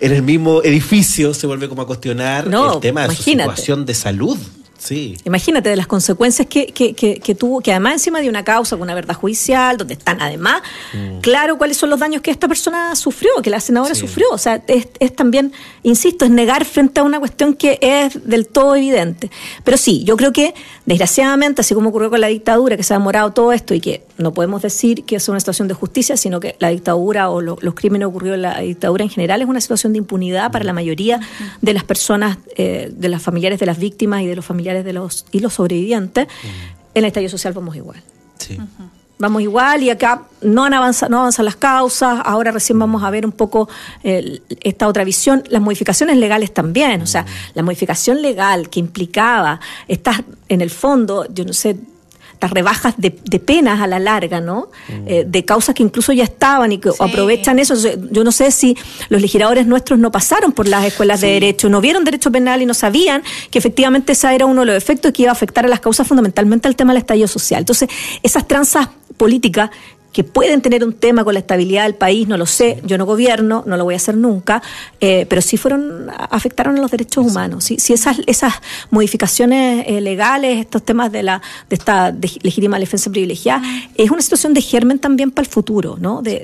[0.00, 3.94] en el mismo edificio se vuelve como a cuestionar el tema de su situación de
[3.94, 4.38] salud.
[4.78, 5.16] Sí.
[5.24, 8.84] Imagínate de las consecuencias que, que, que, tuvo, que además encima de una causa con
[8.84, 10.62] una verdad judicial, donde están además,
[10.94, 11.18] mm.
[11.18, 14.28] claro cuáles son los daños que esta persona sufrió, que la senadora sufrió.
[14.30, 18.46] O sea, es, es, también, insisto, es negar frente a una cuestión que es del
[18.46, 19.32] todo evidente.
[19.64, 20.54] Pero sí, yo creo que,
[20.86, 24.04] desgraciadamente, así como ocurrió con la dictadura, que se ha demorado todo esto y que
[24.18, 27.74] no podemos decir que es una situación de justicia, sino que la dictadura o los
[27.74, 31.20] crímenes ocurridos en la dictadura en general es una situación de impunidad para la mayoría
[31.62, 34.92] de las personas, eh, de las familiares de las víctimas y de los familiares de
[34.92, 36.26] los y los sobrevivientes,
[36.94, 38.02] en el estallido social vamos igual.
[39.20, 43.10] Vamos igual y acá no, han avanzado, no avanzan las causas, ahora recién vamos a
[43.10, 43.68] ver un poco
[44.02, 50.24] esta otra visión, las modificaciones legales también, o sea, la modificación legal que implicaba estar
[50.48, 51.76] en el fondo, yo no sé,
[52.38, 53.10] estas rebajas de,
[53.40, 54.68] penas a la larga, ¿no?
[54.88, 55.08] Mm.
[55.08, 57.74] Eh, de causas que incluso ya estaban y que aprovechan eso.
[58.12, 58.76] Yo no sé si
[59.08, 62.66] los legisladores nuestros no pasaron por las escuelas de derecho, no vieron derecho penal y
[62.66, 65.68] no sabían que efectivamente ese era uno de los efectos que iba a afectar a
[65.68, 67.60] las causas fundamentalmente al tema del estallido social.
[67.60, 67.88] Entonces,
[68.22, 69.70] esas tranzas políticas
[70.18, 73.06] que pueden tener un tema con la estabilidad del país, no lo sé, yo no
[73.06, 74.60] gobierno, no lo voy a hacer nunca,
[75.00, 77.62] eh, pero sí fueron, afectaron a los derechos humanos.
[77.62, 78.54] Si, si esas, esas
[78.90, 81.40] modificaciones eh, legales, estos temas de la
[81.70, 82.10] de esta
[82.42, 83.62] legítima defensa privilegiada,
[83.94, 86.20] es una situación de germen también para el futuro, ¿no?
[86.20, 86.42] de,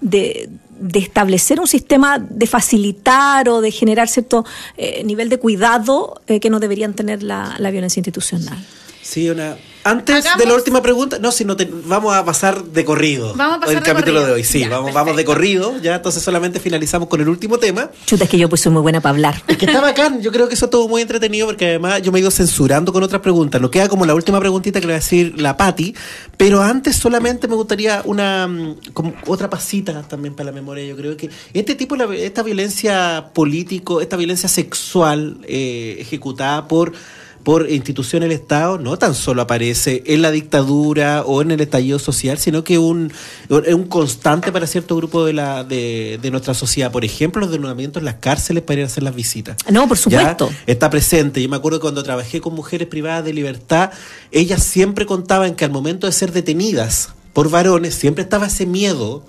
[0.00, 0.48] de
[0.80, 4.46] de establecer un sistema de facilitar o de generar cierto
[4.78, 8.58] eh, nivel de cuidado eh, que no deberían tener la, la violencia institucional.
[9.02, 12.84] Sí, una antes de la última pregunta, no, si no te, vamos a pasar de
[12.84, 13.34] corrido.
[13.34, 16.58] Vamos a pasar el capítulo de hoy, sí, vamos, vamos de corrido, ya entonces solamente
[16.58, 17.90] finalizamos con el último tema.
[18.06, 19.42] Chuta, es que yo pues soy muy buena para hablar.
[19.46, 22.18] Es que está bacán, yo creo que eso todo muy entretenido porque además yo me
[22.18, 23.60] he ido censurando con otras preguntas.
[23.60, 25.94] Nos queda como la última preguntita que le va a decir la Patti,
[26.36, 30.84] pero antes solamente me gustaría una mm, como otra pasita también para la memoria.
[30.86, 36.92] Yo creo que este tipo, esta violencia político, esta violencia sexual eh, ejecutada por
[37.44, 41.98] por instituciones del Estado no tan solo aparece en la dictadura o en el estallido
[41.98, 43.12] social, sino que un,
[43.64, 46.90] es un constante para cierto grupo de, la, de, nuestra sociedad.
[46.90, 49.58] Por ejemplo, los denudamientos en las cárceles para ir a hacer las visitas.
[49.70, 50.50] No, por supuesto.
[50.66, 51.42] Está presente.
[51.42, 53.90] Yo me acuerdo cuando trabajé con mujeres privadas de libertad,
[54.32, 59.24] ellas siempre contaban que al momento de ser detenidas por varones, siempre estaba ese miedo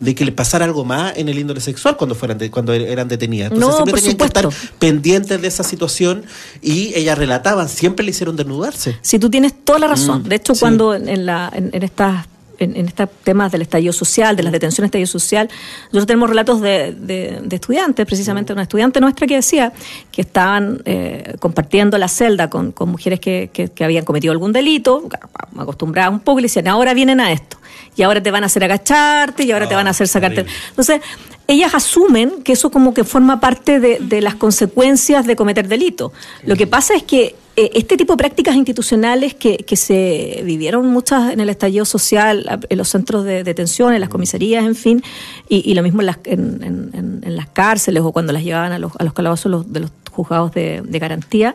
[0.00, 3.52] de que le pasara algo más en el índole sexual cuando fueran cuando eran detenidas.
[3.52, 4.48] Entonces siempre tenían que estar
[4.78, 6.24] pendientes de esa situación
[6.62, 8.98] y ellas relataban, siempre le hicieron desnudarse.
[9.02, 10.22] Si tú tienes toda la razón.
[10.22, 12.26] Mm, de hecho, cuando en, la, en, estas
[12.58, 15.48] en, estos temas del estallido social, de las detenciones estallido social,
[15.84, 19.72] nosotros tenemos relatos de, de, estudiantes, precisamente una estudiante nuestra que decía
[20.10, 24.52] que estaban eh, compartiendo la celda con, con mujeres que, que, que, habían cometido algún
[24.52, 25.08] delito,
[25.58, 27.59] acostumbradas un poco, y le decían, ahora vienen a esto
[28.00, 30.46] y ahora te van a hacer agacharte y ahora te van a hacer sacarte.
[30.70, 31.02] Entonces,
[31.46, 36.10] ellas asumen que eso como que forma parte de, las consecuencias de cometer delito.
[36.46, 40.86] Lo que pasa es que eh, este tipo de prácticas institucionales que, que, se vivieron
[40.86, 45.02] muchas en el estallido social, en los centros de detención, en las comisarías, en fin,
[45.46, 49.04] y, lo mismo en las, en, las cárceles o cuando las llevaban a los, a
[49.04, 51.54] los calabozos de los juzgados de, de garantía,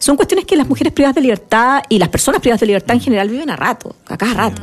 [0.00, 3.02] son cuestiones que las mujeres privadas de libertad y las personas privadas de libertad en
[3.02, 4.62] general viven a rato, a cada rato.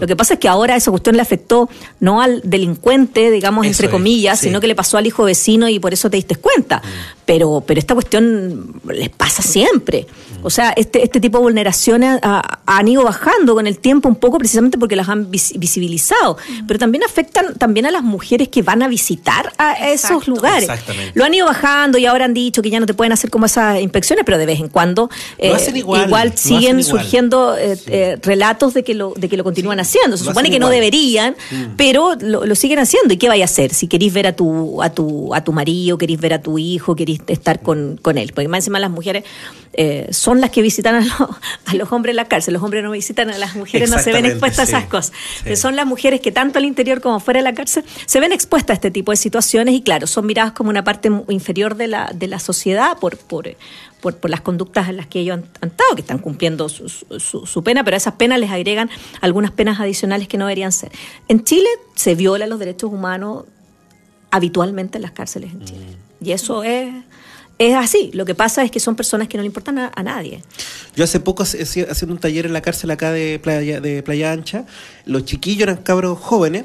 [0.00, 1.68] Lo que pasa es que ahora esa cuestión le afectó
[2.00, 5.92] no al delincuente, digamos, entre comillas, sino que le pasó al hijo vecino y por
[5.92, 6.78] eso te diste cuenta.
[6.78, 7.18] Mm.
[7.26, 10.06] Pero, pero esta cuestión les pasa siempre.
[10.40, 10.46] Mm.
[10.46, 14.38] O sea, este, este tipo de vulneraciones han ido bajando con el tiempo un poco
[14.38, 16.38] precisamente porque las han visibilizado.
[16.48, 16.66] Mm.
[16.66, 20.70] Pero también afectan también a las mujeres que van a visitar a esos lugares.
[21.12, 23.44] Lo han ido bajando y ahora han dicho que ya no te pueden hacer como
[23.44, 28.74] esas inspecciones, pero de vez en cuando cuando eh, igual, siguen surgiendo eh, eh, relatos
[28.74, 30.16] de que lo de que lo continúan haciendo.
[30.16, 31.74] Se supone que no deberían, mm.
[31.76, 33.12] pero lo, siguen haciendo.
[33.12, 33.74] ¿Y qué vaya a hacer?
[33.74, 36.94] Si queréis ver a tu a tu a tu marido, queréis ver a tu hijo,
[36.94, 38.30] queréis estar con, con él.
[38.32, 39.24] Porque más encima las mujeres
[40.10, 42.54] son las que visitan a, los hombres en la cárcel.
[42.54, 45.12] Los hombres no visitan a las mujeres, no se ven expuestas a esas cosas.
[45.56, 48.70] Son las mujeres que tanto al interior como fuera de la cárcel se ven expuestas
[48.70, 52.12] a este tipo de situaciones y claro, son miradas como una parte inferior de la,
[52.14, 53.48] de la sociedad por, por,
[54.00, 57.64] por, por, las conductas en las que ellos han, estado, que están cumpliendo su, su,
[57.64, 58.90] pena, pero a esas penas les agregan
[59.20, 60.92] algunas penas adicionales que no deberían ser.
[61.28, 63.44] En Chile se violan los derechos humanos
[64.30, 65.86] habitualmente en las cárceles en Chile.
[66.20, 66.24] Mm.
[66.24, 66.92] Y eso es
[67.58, 68.10] es así.
[68.14, 70.42] Lo que pasa es que son personas que no le importan a, nadie.
[70.94, 74.64] Yo hace poco haciendo un taller en la cárcel acá de Playa, de Playa Ancha,
[75.06, 76.64] los chiquillos eran cabros jóvenes,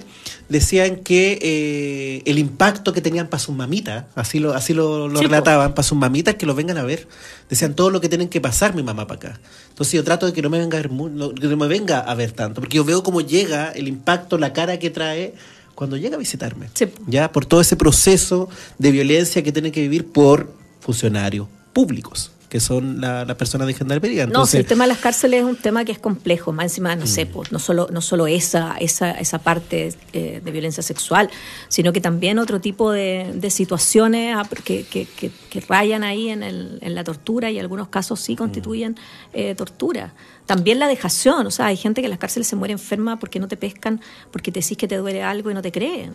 [0.50, 5.74] decían que eh, el impacto que tenían para sus mamitas, así lo, así lo, relataban,
[5.74, 7.08] para sus mamitas que los vengan a ver.
[7.50, 9.40] Decían todo lo que tienen que pasar mi mamá para acá.
[9.70, 12.16] Entonces yo trato de que no me venga a ver, que no me venga a
[12.16, 15.34] ver tanto, porque yo veo cómo llega el impacto, la cara que trae
[15.76, 16.68] cuando llega a visitarme.
[17.08, 22.60] Ya por todo ese proceso de violencia que tienen que vivir por funcionarios públicos que
[22.60, 24.26] son las la personas de gendarmería.
[24.26, 26.96] Entonces, no, el tema de las cárceles es un tema que es complejo, más encima,
[26.96, 27.30] no sé, mm.
[27.30, 31.32] pues, no solo, no solo esa, esa, esa parte eh, de violencia sexual,
[31.68, 36.44] sino que también otro tipo de, de situaciones ah, que, que, que, rayan ahí en,
[36.44, 38.98] el, en la tortura y en algunos casos sí constituyen
[39.34, 40.14] eh, tortura.
[40.46, 43.40] También la dejación, o sea, hay gente que en las cárceles se muere enferma porque
[43.40, 46.14] no te pescan, porque te decís que te duele algo y no te creen.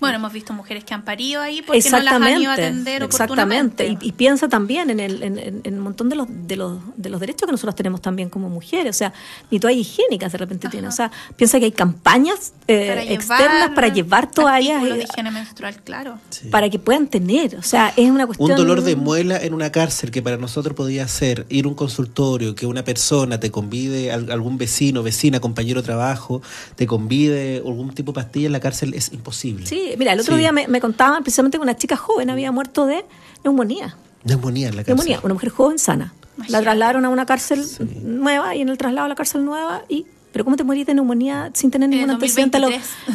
[0.00, 3.02] Bueno, hemos visto mujeres que han parido ahí porque no las han ido a atender
[3.02, 6.78] Exactamente, y, y, piensa también en el en, en, un montón de los, de, los,
[6.96, 9.12] de los derechos que nosotros tenemos también como mujeres, o sea,
[9.50, 13.88] ni todas higiénicas de repente tienen, o sea, piensa que hay campañas eh, externas para
[13.88, 14.82] llevar toallas.
[14.82, 16.18] de higiene menstrual, claro.
[16.50, 18.50] Para que puedan tener, o sea, es una cuestión...
[18.50, 21.74] Un dolor de muela en una cárcel que para nosotros podía ser ir a un
[21.74, 26.42] consultorio, que una persona te te convide algún vecino, vecina, compañero de trabajo,
[26.76, 29.64] te convide algún tipo de pastilla en la cárcel, es imposible.
[29.64, 33.06] Sí, mira, el otro día me, contaban precisamente que una chica joven había muerto de
[33.44, 33.96] neumonía.
[34.24, 35.18] Neumonía en la cárcel.
[35.22, 36.12] una mujer joven sana.
[36.48, 37.64] La trasladaron a una cárcel
[38.02, 40.92] nueva y en el traslado a la cárcel nueva y pero ¿cómo te morís de
[40.92, 42.58] neumonía sin tener ningún antecedente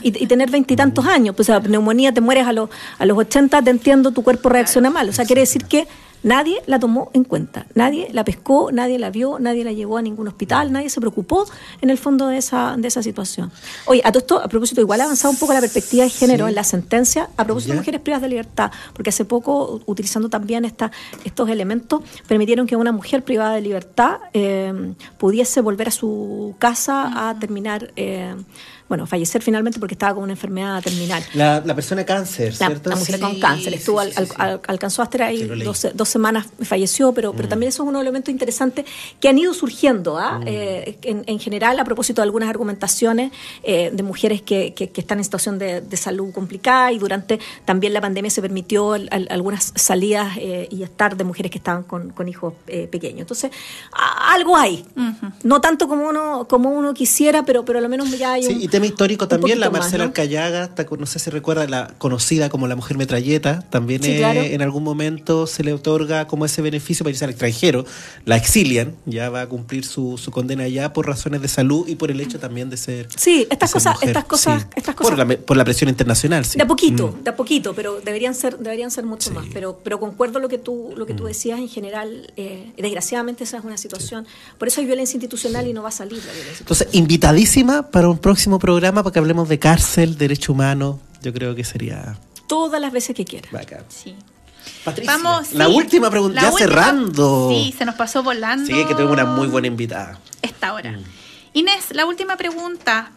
[0.01, 1.35] y, y, tener veintitantos años?
[1.35, 4.49] Pues, o sea, neumonía te mueres a los, a los 80, te entiendo, tu cuerpo
[4.49, 5.09] reacciona mal.
[5.09, 5.87] O sea, quiere decir que
[6.23, 10.01] Nadie la tomó en cuenta, nadie la pescó, nadie la vio, nadie la llevó a
[10.01, 11.45] ningún hospital, nadie se preocupó
[11.81, 13.51] en el fondo de esa, de esa situación.
[13.85, 16.47] Oye, a todo esto, a propósito, igual ha avanzado un poco la perspectiva de género
[16.47, 20.63] en la sentencia, a propósito de mujeres privadas de libertad, porque hace poco, utilizando también
[20.63, 20.91] esta,
[21.25, 27.29] estos elementos, permitieron que una mujer privada de libertad eh, pudiese volver a su casa
[27.29, 27.91] a terminar.
[27.97, 28.33] Eh,
[28.93, 31.23] bueno, fallecer finalmente porque estaba con una enfermedad terminal.
[31.33, 32.91] La, persona cáncer, ¿cierto?
[32.91, 35.49] La, mujer con cáncer, estuvo alcanzó a estar ahí
[35.95, 37.49] dos, semanas, falleció, pero, pero mm.
[37.49, 38.85] también eso es un elemento interesante
[39.19, 40.37] que han ido surgiendo ¿ah?
[40.37, 40.43] mm.
[40.45, 43.31] eh, en, general a propósito de algunas argumentaciones
[43.63, 48.01] eh, de mujeres que, que, están en situación de, salud complicada y durante también la
[48.01, 52.53] pandemia se permitió algunas salidas eh, y estar de mujeres que estaban con, con hijos
[52.91, 53.21] pequeños.
[53.21, 53.49] Entonces,
[54.29, 54.85] algo hay,
[55.41, 58.93] no tanto como uno como uno quisiera, pero, pero al menos ya hay un tema
[58.93, 63.61] histórico también, la Marcela Alcayaga, no sé si recuerda, la conocida como la mujer metralleta,
[63.69, 67.85] también en algún momento se le otorga como ese beneficio para irse al extranjero,
[68.25, 71.95] la exilian, ya va a cumplir su, su condena allá por razones de salud y
[71.95, 75.63] por el hecho también de ser Sí, estas cosas, estas cosas, estas cosas por la,
[75.63, 76.57] presión internacional, sí.
[76.57, 77.23] De a poquito, mm.
[77.23, 80.57] de a poquito, pero deberían ser deberían ser mucho más, pero pero concuerdo lo que
[80.57, 81.27] tú lo que tú mm.
[81.27, 84.27] decías en general, eh, desgraciadamente esa es una situación,
[84.57, 86.59] por eso hay violencia institucional y no va a salir la violencia.
[86.59, 91.01] Entonces, invitadísima para un próximo programa para que hablemos de cárcel, derecho humano.
[91.21, 92.17] Yo creo que sería.
[92.47, 93.51] Todas las veces que quieras.
[93.89, 94.15] Sí.
[94.85, 97.49] Patricia, Vamos, la última pregunta, ya cerrando.
[97.49, 98.65] Sí, se nos pasó volando.
[98.65, 100.17] Sí, que tengo una muy buena invitada.
[100.41, 100.93] Esta hora.
[100.93, 101.03] Mm.
[101.51, 103.11] Inés, la última pregunta.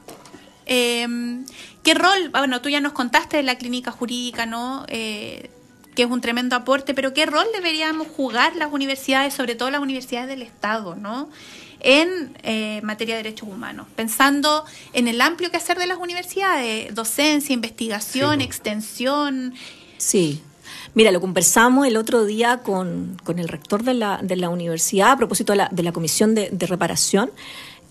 [0.66, 1.46] Em,
[1.84, 4.84] ¿Qué rol, ah, bueno, tú ya nos contaste de la clínica jurídica, ¿no?
[4.88, 5.48] Eh,
[5.94, 9.80] que es un tremendo aporte, pero ¿qué rol deberíamos jugar las universidades, sobre todo las
[9.80, 11.30] universidades del Estado, ¿no?
[11.80, 17.52] En eh, materia de derechos humanos, pensando en el amplio quehacer de las universidades, docencia,
[17.52, 19.54] investigación, extensión.
[19.98, 20.42] Sí.
[20.94, 25.12] Mira, lo conversamos el otro día con, con el rector de la, de la universidad
[25.12, 27.30] a propósito de la, de la comisión de, reparación.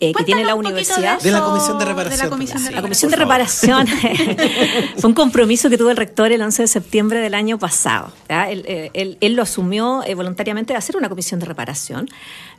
[0.02, 1.22] Eh, que tiene la universidad.
[1.22, 2.20] De, la Comisión de Reparación.
[2.20, 3.88] la Comisión de, Reparación
[4.98, 8.12] fue un compromiso que tuvo el rector el 11 de septiembre del año pasado.
[8.28, 12.10] Eh, él, él, lo asumió voluntariamente de hacer una comisión de reparación.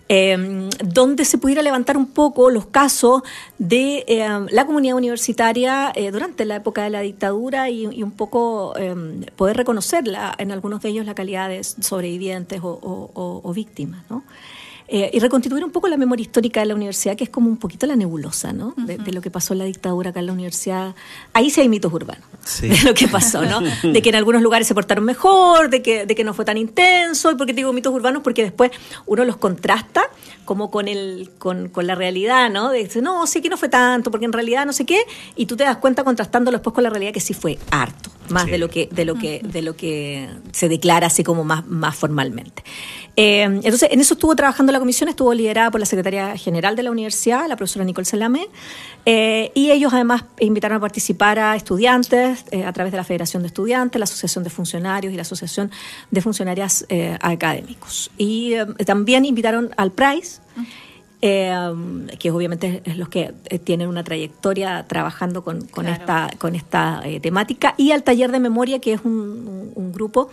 [0.08, 3.22] Em, donde se pudiera levantar un poco los casos
[3.58, 8.76] de em, la comunidad universitaria eh, durante la época de la dictadura y, un poco
[8.76, 14.04] em, poder reconocerla en algunos de ellos la calidad de sobrevivientes o, o, o víctimas.
[14.08, 14.22] ¿no?
[14.88, 17.56] Eh, y reconstituir un poco la memoria histórica de la universidad, que es como un
[17.56, 18.72] poquito la nebulosa, ¿no?
[18.76, 20.94] De, lo que pasó en la dictadura acá en la universidad.
[21.32, 22.24] Ahí sí hay mitos urbanos
[22.60, 23.60] de lo que pasó, ¿no?
[23.82, 26.56] De que en algunos lugares se portaron mejor, de que, de que no fue tan
[26.56, 27.32] intenso.
[27.32, 28.22] ¿Y por qué digo mitos urbanos?
[28.22, 28.70] Porque después
[29.06, 30.02] uno los contrasta
[30.44, 32.70] como con el con, con la realidad, ¿no?
[32.70, 35.00] De decir, no, sí que no fue tanto, porque en realidad no sé qué,
[35.34, 38.46] y tú te das cuenta contrastándolo después con la realidad que sí fue harto, más
[38.46, 41.96] de lo que de lo que de lo que se declara así como más más
[41.96, 42.62] formalmente.
[43.16, 46.82] Eh, entonces, en eso estuvo trabajando la comisión, estuvo liderada por la secretaria general de
[46.82, 48.48] la universidad, la profesora Nicole Salame,
[49.06, 53.42] eh, y ellos además invitaron a participar a estudiantes eh, a través de la Federación
[53.42, 55.70] de Estudiantes, la Asociación de Funcionarios y la Asociación
[56.10, 56.86] de Funcionarias
[57.20, 58.10] Académicos.
[58.18, 58.54] Y
[58.84, 60.40] también invitaron al PRICE.
[62.18, 63.32] Que obviamente es los que
[63.64, 68.92] tienen una trayectoria trabajando con, esta, con esta temática, y al taller de memoria, que
[68.92, 70.28] es un, un grupo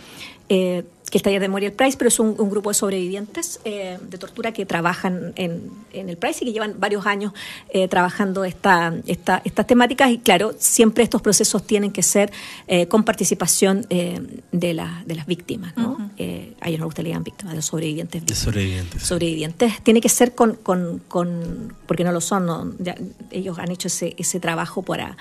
[1.14, 4.52] que es taller de Moriel Price, pero es un, grupo de sobrevivientes eh, de tortura
[4.52, 7.34] que trabajan en, el Price y que llevan varios años
[7.70, 10.10] eh, trabajando esta, esta, estas temáticas.
[10.10, 12.32] Y claro, siempre estos procesos tienen que ser
[12.68, 15.78] eh, con participación de, la, de las víctimas.
[15.78, 16.10] ¿no?
[16.62, 18.26] a ellos no gusta le víctimas, de los sobrevivientes.
[18.26, 19.04] De sobrevivientes.
[19.04, 19.84] Sobrevivientes.
[19.84, 22.76] Tiene que ser con, con, con porque no lo son,
[23.30, 25.16] ellos han hecho ese, ese trabajo para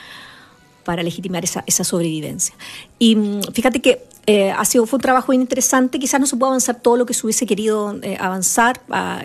[0.84, 2.54] para legitimar esa, esa sobrevivencia.
[2.98, 6.36] Y mm, fíjate que eh, ha sido, fue un trabajo bien interesante, quizás no se
[6.36, 9.22] puede avanzar todo lo que se hubiese querido eh, avanzar, ah,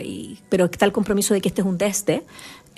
[0.50, 2.24] pero está el compromiso de que este es un DESTE,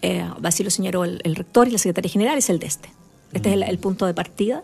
[0.01, 2.89] eh, así lo señaló el, rector y la secretaria general, es el DESTE.
[3.31, 4.63] Este es el, punto de partida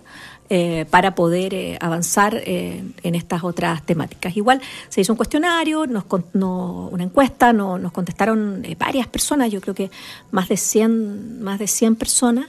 [0.49, 4.35] eh, para poder avanzar en estas otras temáticas.
[4.35, 9.75] Igual se hizo un cuestionario, nos, una encuesta, no, nos contestaron varias personas, yo creo
[9.75, 9.91] que
[10.31, 12.47] más de 100, más de 100 personas,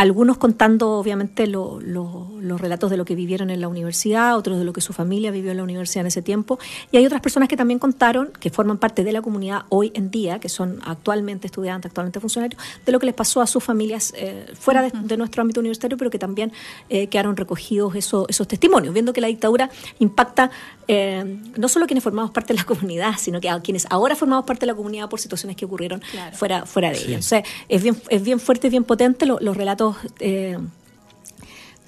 [0.00, 4.72] algunos contando obviamente los relatos de lo que vivieron en la universidad, otros de lo
[4.72, 6.58] que su familia vivió en la universidad en ese tiempo,
[6.90, 10.10] y hay otras personas que también contaron, que forman parte de la comunidad hoy en
[10.10, 14.14] día, que son actualmente estudiantes, actualmente funcionarios, de lo que les pasó a sus familias
[14.16, 16.50] eh, fuera de, nuestro ámbito universitario, pero que también
[16.88, 20.50] eh, quedaron recogidos esos, esos testimonios, viendo que la dictadura impacta
[20.88, 24.16] eh, no solo a quienes formamos parte de la comunidad, sino que a quienes ahora
[24.16, 26.00] formamos parte de la comunidad por situaciones que ocurrieron
[26.32, 27.18] fuera, fuera de ella.
[27.18, 30.58] O sea, es bien, es bien fuerte, bien potente los relatos eh,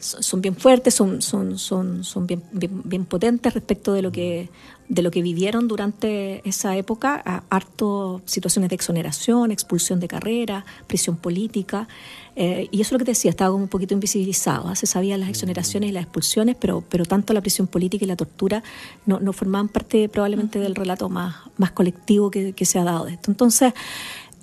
[0.03, 4.49] son bien fuertes, son, son, son, son bien, bien, potentes respecto de lo que
[4.89, 11.17] de lo que vivieron durante esa época, harto situaciones de exoneración, expulsión de carrera, prisión
[11.17, 11.89] política,
[12.37, 14.75] eh, y eso es lo que te decía, estaba como un poquito invisibilizado, ¿ah?
[14.75, 18.17] se sabían las exoneraciones y las expulsiones, pero, pero tanto la prisión política y la
[18.17, 18.63] tortura
[19.07, 23.07] no, no formaban parte probablemente del relato más, más colectivo que, que se ha dado
[23.07, 23.31] de esto.
[23.31, 23.73] Entonces,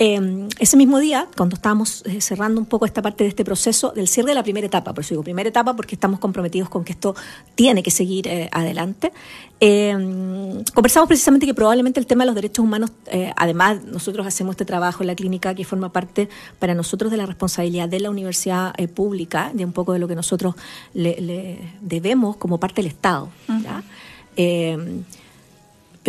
[0.02, 3.92] Em, ese mismo día, cuando estábamos eh, cerrando un poco esta parte de este proceso
[3.92, 6.86] del cierre de la primera etapa, por eso digo primera etapa porque estamos comprometidos con
[6.86, 7.18] que esto
[7.54, 9.12] tiene que seguir eh, adelante,
[9.60, 14.54] em, conversamos precisamente que probablemente el tema de los derechos humanos, eh, además nosotros hacemos
[14.54, 16.30] este trabajo en la clínica que forma parte
[16.60, 20.16] para nosotros de la responsabilidad de la universidad pública, de un poco de lo que
[20.16, 20.56] nosotros
[20.94, 23.28] le, debemos como parte del Estado.
[23.50, 23.84] ¿ya?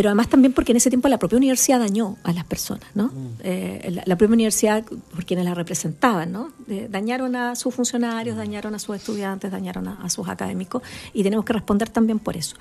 [0.01, 3.09] Pero además también porque en ese tiempo la propia universidad dañó a las personas, ¿no?
[3.09, 3.28] Mm.
[3.44, 6.53] Eh, la, propia universidad, por quienes la representaban, ¿no?
[6.70, 10.82] Eh, dañaron a sus funcionarios, dañaron a sus estudiantes, dañaron a, sus académicos
[11.12, 12.57] y tenemos que responder también por eso.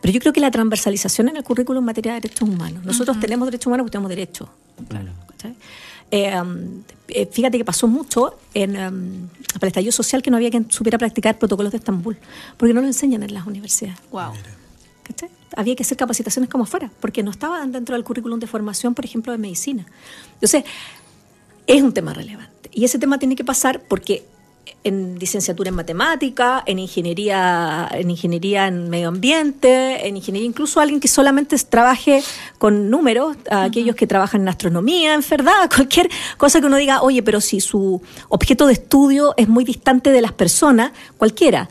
[0.00, 3.20] Pero yo creo que la transversalización en el currículum en materia de derechos humanos, nosotros
[3.20, 4.48] tenemos derechos humanos porque tenemos derechos.
[4.88, 5.10] Claro.
[6.10, 6.84] Eh, um,
[7.30, 9.28] fíjate que pasó mucho en um,
[9.60, 12.16] el estallido social que no había quien supiera practicar protocolos de Estambul,
[12.56, 13.98] porque no lo enseñan en las universidades.
[14.10, 14.32] Wow
[15.58, 19.04] había que hacer capacitaciones como fuera, porque no estaban dentro del currículum de formación, por
[19.04, 19.86] ejemplo, de medicina.
[20.34, 20.62] Entonces,
[21.66, 22.70] es un tema relevante.
[22.72, 24.24] Y ese tema tiene que pasar porque
[24.84, 31.00] en licenciatura en matemática, en ingeniería, en ingeniería en medio ambiente, en ingeniería incluso alguien
[31.00, 32.22] que solamente trabaje
[32.58, 37.20] con números, aquellos que trabajan en astronomía, en verdad, cualquier cosa que uno diga, oye,
[37.24, 41.68] pero si su objeto de estudio es muy distante de las personas, cualquiera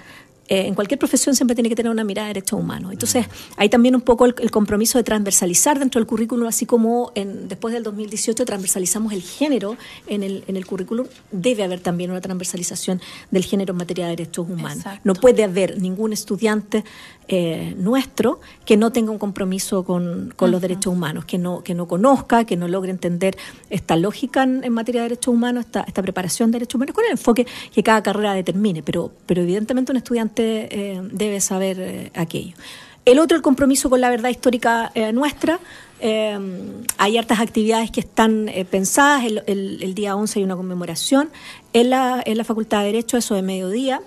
[0.47, 2.91] eh, en cualquier profesión siempre tiene que tener una mirada de derechos humanos.
[2.93, 3.25] Entonces,
[3.57, 7.73] hay también un poco el, compromiso de transversalizar dentro del currículum, así como en, después
[7.73, 9.77] del 2018 transversalizamos el género
[10.07, 14.11] en el, en el currículum, debe haber también una transversalización del género en materia de
[14.11, 14.85] derechos humanos.
[15.03, 16.83] No puede haber ningún estudiante
[17.29, 21.85] eh, nuestro que no tenga un compromiso con, los derechos humanos, que no, que no
[21.85, 23.37] conozca, que no logre entender
[23.69, 27.11] esta lógica en, materia de derechos humanos, esta, esta preparación de derechos humanos, con el
[27.11, 28.81] enfoque que cada carrera determine.
[28.81, 32.55] Pero, pero evidentemente un estudiante eh, debe saber eh, aquello.
[33.03, 35.59] El otro, el compromiso con la verdad histórica eh, nuestra.
[36.01, 39.25] hay hartas actividades que están pensadas.
[39.25, 41.29] El, día 11 hay una conmemoración
[41.73, 44.01] en la, en la Facultad de Derecho, eso de mediodía,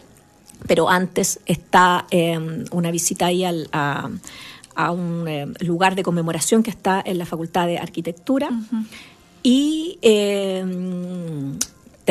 [0.66, 2.06] pero antes está
[2.70, 4.10] una visita ahí al, a,
[4.92, 8.48] un lugar de conmemoración que está en la Facultad de Arquitectura.
[9.42, 9.98] Y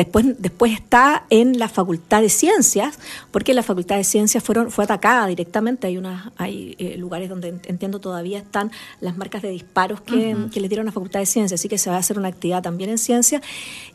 [0.00, 2.98] Después, después está en la Facultad de Ciencias,
[3.30, 5.88] porque la Facultad de Ciencias fueron, fue atacada directamente.
[5.88, 8.72] Hay, unas, hay eh, lugares donde entiendo todavía están
[9.02, 11.76] las marcas de disparos que, que, les dieron a la Facultad de Ciencias, así que
[11.76, 13.42] se va a hacer una actividad también en ciencia.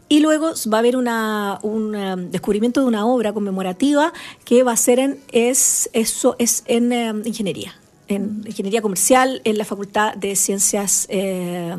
[0.07, 4.73] Y luego va a haber una, un um, descubrimiento de una obra conmemorativa que va
[4.73, 7.73] a ser en, es, eso es en um, ingeniería,
[8.07, 11.75] en ingeniería comercial en la Facultad de Ciencias eh,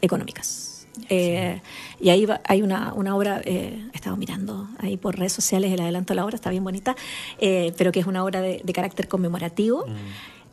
[0.00, 0.67] Económicas.
[1.08, 1.60] Eh,
[2.00, 5.80] y ahí hay una, una obra, eh, he estado mirando ahí por redes sociales el
[5.80, 6.96] adelanto de la obra, está bien bonita,
[7.38, 9.86] eh, pero que es una obra de, carácter conmemorativo.
[9.86, 9.92] Mm.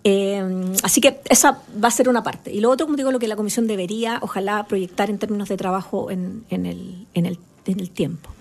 [0.07, 2.51] Eh, así que esa va a ser una parte.
[2.51, 5.57] Y lo otro, como digo, lo que la comisión debería, ojalá, proyectar en términos de
[5.57, 8.31] trabajo en, en, el, en, el, en el tiempo.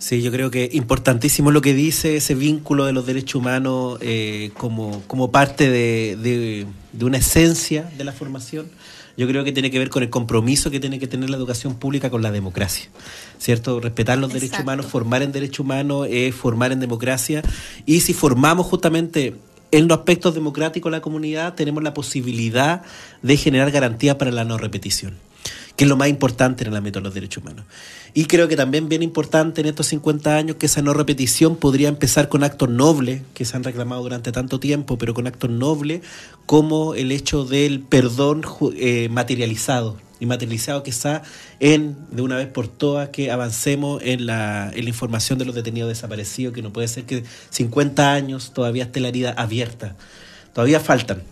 [0.00, 4.00] Sí, yo creo que importantísimo lo que dice ese vínculo de los derechos humanos
[4.56, 8.68] como, como parte de, de, de, una esencia de la formación
[9.16, 11.74] yo creo que tiene que ver con el compromiso que tiene que tener la educación
[11.74, 12.88] pública con la democracia,
[13.38, 13.80] ¿cierto?
[13.80, 17.42] Respetar los derechos humanos, formar en derechos humanos es formar en democracia.
[17.86, 19.34] Y si formamos justamente
[19.70, 22.82] en los aspectos democráticos de la comunidad, tenemos la posibilidad
[23.22, 25.14] de generar garantías para la no repetición
[25.76, 27.64] que es lo más importante en el ámbito de los derechos humanos.
[28.12, 31.88] Y creo que también bien importante en estos 50 años que esa no repetición podría
[31.88, 36.02] empezar con actos nobles que se han reclamado durante tanto tiempo, pero con actos nobles
[36.46, 38.42] como el hecho del perdón
[38.76, 41.22] eh, materializado y materializado quizá
[41.58, 45.56] en, de una vez por todas, que avancemos en la, en la información de los
[45.56, 49.96] detenidos desaparecidos, que no puede ser que 50 años todavía esté la herida abierta.
[50.52, 51.24] Todavía faltan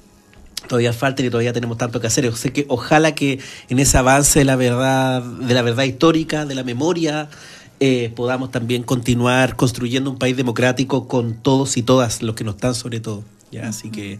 [0.68, 2.32] todavía falta y todavía tenemos tanto que hacer.
[2.36, 6.54] sé que ojalá que en ese avance de la verdad, de la verdad histórica, de
[6.54, 7.28] la memoria,
[7.80, 12.54] eh, podamos también continuar construyendo un país democrático con todos y todas los que nos
[12.56, 13.24] están sobre todo.
[13.50, 13.68] ¿ya?
[13.68, 14.18] Así que,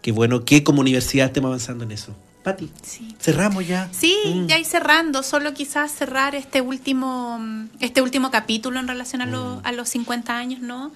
[0.00, 2.14] que bueno que como universidad estemos avanzando en eso.
[2.42, 3.14] Pati, Sí.
[3.20, 3.88] cerramos ya.
[3.92, 4.46] Sí, Mm.
[4.46, 7.38] ya ir cerrando, solo quizás cerrar este último,
[7.78, 9.66] este último capítulo en relación a, los- Mm.
[9.66, 10.90] a los 50 años, ¿no?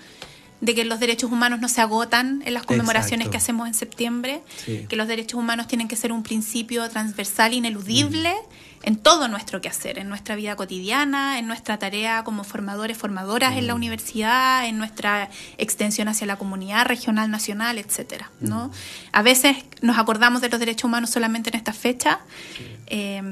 [0.60, 3.30] De que los derechos humanos no se agotan en las conmemoraciones Exacto.
[3.32, 4.86] que hacemos en septiembre, Sí.
[4.88, 8.78] que los derechos humanos tienen que ser un principio transversal, ineludible Mm.
[8.88, 13.66] en todo nuestro quehacer, en nuestra vida cotidiana, en nuestra tarea como formadores, formadoras en
[13.66, 13.76] la Mm.
[13.76, 15.28] universidad, en nuestra
[15.58, 18.48] extensión hacia la comunidad regional, nacional, etcétera, Mm.
[18.48, 18.70] ¿no?
[19.12, 22.20] A veces nos acordamos de los derechos humanos solamente en esta fecha
[22.86, 23.22] eh,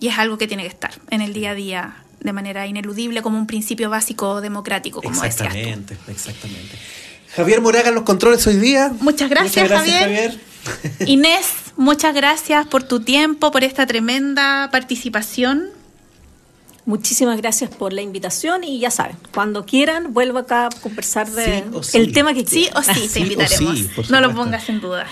[0.00, 3.22] y es algo que tiene que estar en el día a día de manera ineludible
[3.22, 5.44] como un principio básico democrático, como decías tú.
[5.44, 6.76] Exactamente, exactamente.
[7.36, 8.92] Javier Moraga en los controles hoy día.
[9.00, 10.38] Muchas gracias, Javier.
[11.06, 11.46] Inés,
[11.76, 15.70] muchas gracias por tu tiempo, por esta tremenda participación.
[16.84, 21.62] Muchísimas gracias por la invitación y ya saben, cuando quieran vuelvo acá a conversar de
[21.82, 21.98] Sí sí.
[21.98, 22.76] el tema que Sí quieran.
[22.76, 23.78] o sí, Sí te invitaremos.
[23.78, 25.06] sí, no lo pongas en duda.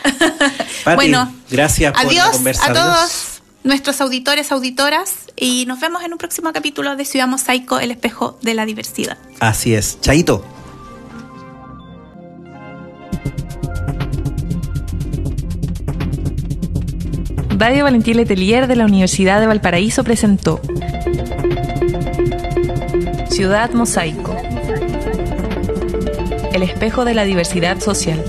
[0.84, 2.84] Pati, bueno, gracias por la adiós conversa, a adiós.
[2.84, 7.90] todos nuestros auditores, auditoras y nos vemos en un próximo capítulo de Ciudad Mosaico, el
[7.90, 9.18] espejo de la diversidad.
[9.40, 10.00] Así es.
[10.00, 10.44] Chaito.
[17.60, 20.62] Radio Valentín Letelier de la Universidad de Valparaíso presentó
[23.28, 24.34] Ciudad Mosaico,
[26.54, 28.24] el espejo de la diversidad social.